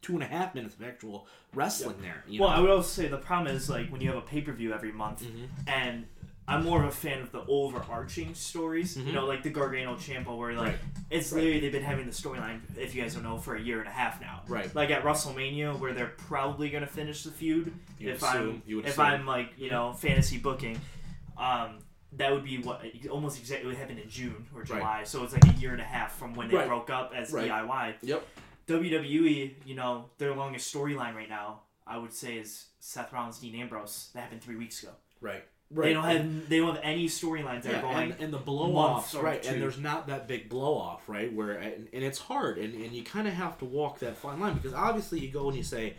[0.07, 2.23] two and a half minutes of actual wrestling there.
[2.29, 2.57] You well, know?
[2.57, 4.73] I would also say the problem is like when you have a pay per view
[4.73, 5.45] every month Mm-hmm.
[5.67, 6.07] and
[6.49, 8.97] I'm more of a fan of the overarching stories.
[8.97, 9.07] Mhm.
[9.07, 10.79] You know, like the Gargano Ciampa, where like Right.
[11.11, 11.39] it's Right.
[11.41, 13.89] literally they've been having the storyline, if you guys don't know, for a year and
[13.89, 14.43] a half now.
[14.47, 14.73] Right.
[14.73, 17.73] Like at WrestleMania, where they're probably gonna finish the feud.
[17.99, 19.05] You if assume- I'm you would if assume.
[19.07, 20.81] I'm like you know fantasy booking,
[21.37, 21.79] um,
[22.13, 22.81] that would be what
[23.11, 24.67] almost exactly what happened in June or Right.
[24.69, 25.03] July.
[25.05, 26.69] So it's like a year and a half from when they Right.
[26.69, 27.49] broke up as Right.
[27.49, 27.97] DIY.
[28.03, 28.25] Yep.
[28.67, 33.55] WWE, you know, their longest storyline right now, I would say, is Seth Rollins, Dean
[33.55, 34.11] Ambrose.
[34.15, 34.93] That happened three weeks ago.
[35.21, 35.45] Right.
[35.69, 35.87] Right.
[35.87, 38.13] They don't have they don't have any storylines that yeah, are going.
[38.13, 39.43] and, and the blow offs, right?
[39.43, 39.51] two.
[39.51, 41.33] And there's not that big blow off, right?
[41.33, 44.39] Where and, and it's hard, and, and you kind of have to walk that fine
[44.39, 45.95] line because obviously you go and you say,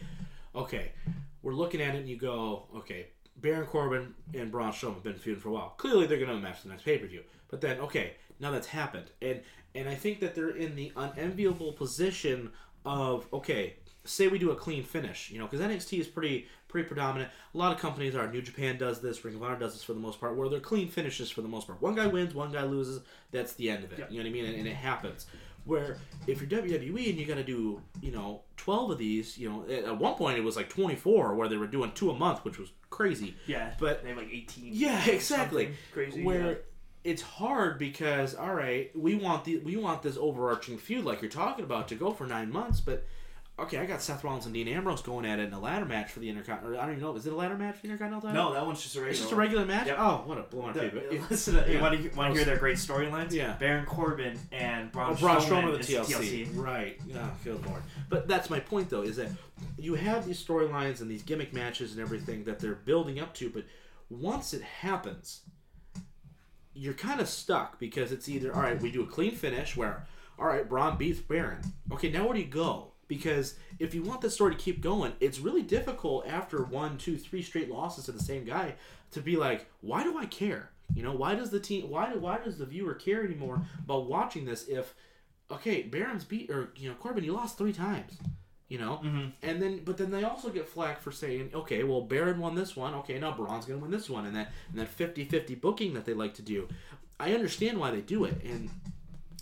[0.55, 0.93] okay,
[1.41, 5.15] we're looking at it, and you go, okay, Baron Corbin and Braun Strowman have been
[5.15, 5.73] feuding for a while.
[5.75, 7.23] Clearly, they're going to match the next pay per view.
[7.49, 9.41] But then, okay, now that's happened, and
[9.77, 12.51] and I think that they're in the unenviable position
[12.85, 13.75] of okay,
[14.05, 17.31] say we do a clean finish, you know, because NXT is pretty pretty predominant.
[17.53, 18.29] A lot of companies are.
[18.31, 20.59] New Japan does this, Ring of Honor does this for the most part, where they're
[20.59, 21.81] clean finishes for the most part.
[21.81, 23.01] One guy wins, one guy loses.
[23.31, 23.99] That's the end of it.
[23.99, 24.11] Yep.
[24.11, 24.45] You know what I mean?
[24.45, 25.27] And, and it happens.
[25.65, 25.97] Where
[26.27, 29.65] if you're WWE and you got to do, you know, twelve of these, you know,
[29.69, 32.45] at, one point it was like twenty four, where they were doing two a month,
[32.45, 33.35] which was crazy.
[33.47, 34.69] yeah, But they have like eighteen.
[34.73, 35.73] yeah, exactly.
[35.91, 36.23] Crazy.
[36.23, 36.57] Where yeah.
[37.07, 41.31] It's hard because all right, we want the we want this overarching feud like you're
[41.31, 43.05] talking about to go for nine months, but
[43.59, 46.11] okay, I got Seth Rollins and Dean Ambrose going at it in a ladder match
[46.11, 46.79] for the Intercontinental.
[46.79, 48.31] I don't even know, is it a ladder match for the Intercontinental?
[48.33, 49.11] No, that one's just a regular.
[49.11, 49.87] it's just a regular match.
[49.87, 49.95] Yep.
[49.99, 51.81] Oh, what a blow my The- listen, to, Yeah.
[51.81, 53.31] want to want to hear their great storylines?
[53.31, 53.53] Yeah.
[53.53, 56.49] Baron Corbin and oh, Braun, Oh, Braun Strowman, Strowman with the TLC.
[56.55, 56.99] Right.
[57.07, 57.81] Yeah, good lord.
[58.09, 59.29] But that's my point, though, is that
[59.79, 63.49] you have these storylines and these gimmick matches and everything that they're building up to,
[63.49, 63.63] but
[64.09, 65.41] once it happens,
[66.77, 70.05] you're kind of stuck because it's either, all right, we do a clean finish where,
[70.37, 71.61] all right, Braun beats Baron.
[71.91, 72.91] Okay, now where do you go?
[73.07, 77.17] Because if you want this story to keep going, it's really difficult after one, two,
[77.17, 78.75] three straight losses to the same guy
[79.11, 80.69] to be like, why do I care?
[80.93, 84.07] You know, why does the team, why do, why does the viewer care anymore about
[84.07, 84.93] watching this if,
[85.49, 88.19] okay, Baron's beat or you know Corbin, you lost three times,
[88.69, 89.31] you know, Mhm.
[89.41, 92.75] and then but then they also get flack for saying, okay, well Baron won this
[92.75, 96.05] one, okay, now Braun's gonna win this one, and that and that 50-50 booking that
[96.05, 96.67] they like to do,
[97.19, 98.69] I understand why they do it, and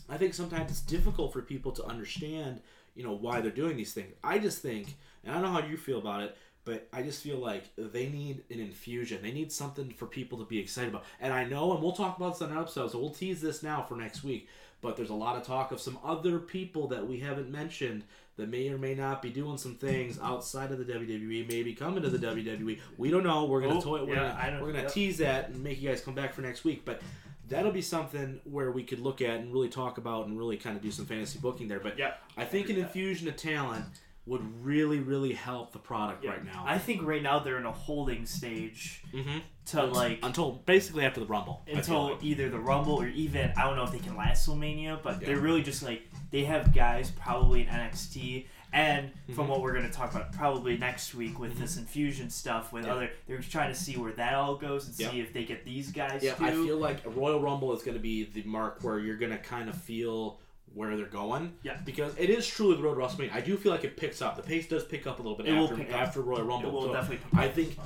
[0.07, 2.61] I think sometimes it's difficult for people to understand,
[2.95, 4.13] you know, why they're doing these things.
[4.23, 7.21] I just think, and I don't know how you feel about it, but I just
[7.23, 9.21] feel like they need an infusion.
[9.21, 11.03] They need something for people to be excited about.
[11.19, 13.61] And I know, and we'll talk about this on an episode, so we'll tease this
[13.63, 14.47] now for next week.
[14.82, 18.03] But there's a lot of talk of some other people that we haven't mentioned
[18.38, 22.03] that may or may not be doing some things outside of the WWE, maybe coming
[22.03, 22.79] to the WWE.
[22.97, 23.45] We don't know.
[23.45, 24.91] We're gonna Oh, toy, we're yeah, gonna, we're gonna yep.
[24.91, 26.83] tease that and make you guys come back for next week.
[26.83, 27.01] But
[27.47, 30.75] that'll be something where we could look at and really talk about and really kind
[30.75, 31.79] of do some fantasy booking there.
[31.79, 32.13] But Yeah.
[32.36, 32.99] I think an agree with that.
[32.99, 33.86] infusion of talent
[34.28, 36.32] would really, really help the product Yeah.
[36.32, 36.63] right now.
[36.65, 39.39] I think right now they're in a holding stage mm-hmm.
[39.67, 41.61] to like until basically after the Rumble.
[41.71, 42.23] Until like.
[42.23, 45.21] either the Rumble or even I don't know if they can last till Mania, but
[45.21, 45.28] Yeah.
[45.28, 46.01] they're really just like
[46.32, 49.49] they have guys probably in NXT and from Mhm.
[49.49, 51.59] what we're gonna talk about probably next week with Mhm.
[51.59, 52.93] this infusion stuff with Yeah.
[52.93, 55.11] other they're trying to see where that all goes and Yep.
[55.11, 56.45] see if they get these guys Yeah, too.
[56.45, 59.32] I feel like a Royal Rumble is going to be the mark where you're going
[59.32, 60.39] to kind of feel
[60.76, 61.53] where they're going.
[61.63, 61.78] Yeah.
[61.86, 63.34] Because it is truly the road to WrestleMania.
[63.34, 64.36] I do feel like it picks up.
[64.36, 66.01] The pace does pick up a little bit It will after, pick up.
[66.01, 66.69] after Royal Rumble.
[66.69, 67.26] it will So definitely.
[67.32, 67.78] pick I think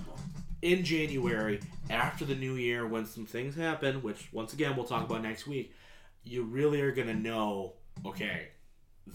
[0.62, 5.06] in January, after the new year, when some things happen, which once again we'll talk
[5.08, 5.74] about next week,
[6.24, 7.76] you really are going to know,
[8.06, 8.50] okay,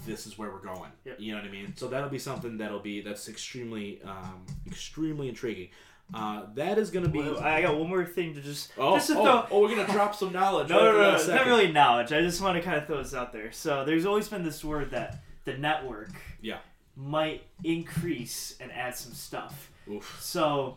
[0.07, 0.91] this is where we're going.
[1.05, 1.17] Yep.
[1.21, 1.75] You know what I mean?
[1.77, 5.69] So that'll be something that'll be that's extremely, um, extremely intriguing.
[6.13, 7.19] Uh, that is going to be.
[7.19, 9.47] Well, I got one more thing to just Oh, just to oh, throw.
[9.51, 10.69] oh, we're gonna drop some knowledge.
[10.71, 12.13] No, right no, after no, it's not really knowledge.
[12.13, 13.51] I just want to kind of throw this out there.
[13.53, 16.11] So there's always been this word that the network
[16.43, 16.59] Yeah.
[16.95, 19.71] might increase and add some stuff.
[19.91, 20.19] Oof.
[20.21, 20.77] So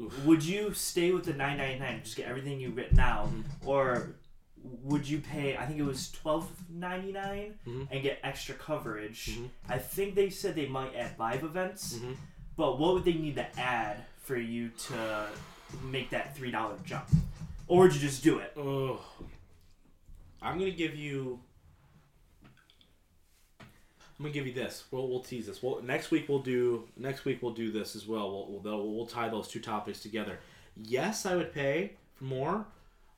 [0.00, 0.24] Oof.
[0.24, 3.44] would you stay with the 999 and just get everything you get now Mhm.
[3.66, 4.14] or
[4.84, 7.88] would you pay i think it was 12.99 Mhm.
[7.90, 9.48] and get extra coverage Mhm.
[9.70, 12.16] i think they said they might add live events Mhm.
[12.56, 15.26] but what would they need to add for you to
[15.82, 17.04] make that three dollar jump
[17.66, 19.00] or would you just do it Oh,
[20.40, 21.40] I'm gonna give you.
[23.60, 23.66] I'm
[24.24, 24.84] gonna give you this.
[24.90, 25.62] We'll, we'll tease this.
[25.62, 26.84] Well, next week we'll do.
[26.96, 28.30] Next week we'll do this as well.
[28.30, 30.38] We'll we'll, we'll tie those two topics together.
[30.76, 32.66] Yes, I would pay for more,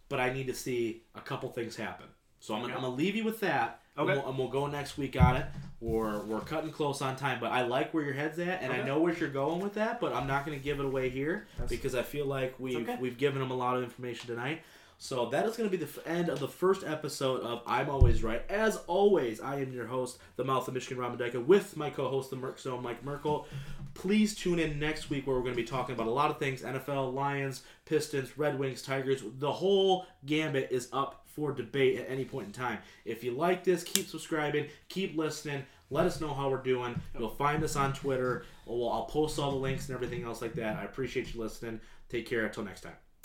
[0.08, 2.06] but I need to see a couple things happen.
[2.40, 2.78] So I'm, gonna, Okay.
[2.78, 3.81] I'm gonna leave you with that.
[3.96, 5.46] And we'll, and we'll go next week on it.
[5.80, 8.82] Or we're cutting close on time, but I like where your head's at, and I
[8.82, 10.00] know where you're going with that.
[10.00, 12.96] But I'm not gonna give it away here That's- because I feel like we've okay.
[13.00, 14.62] we've given them a lot of information tonight.
[15.02, 18.22] So that is going to be the end of the first episode of I'm Always
[18.22, 18.48] Right.
[18.48, 22.36] As always, I am your host, the Mouth of Michigan Ramadeka, with my co-host, the
[22.36, 23.48] Merc Zone, Mike Merkel.
[23.94, 26.38] Please tune in next week where we're going to be talking about a lot of
[26.38, 29.24] things: NFL, Lions, Pistons, Red Wings, Tigers.
[29.40, 32.78] The whole gambit is up for debate at any point in time.
[33.04, 35.64] If you like this, keep subscribing, keep listening.
[35.90, 37.00] Let us know how we're doing.
[37.18, 38.44] You'll find us on Twitter.
[38.66, 40.76] I'll post all the links and everything else like that.
[40.76, 41.80] I appreciate you listening.
[42.08, 42.46] Take care.
[42.46, 43.01] Until next time.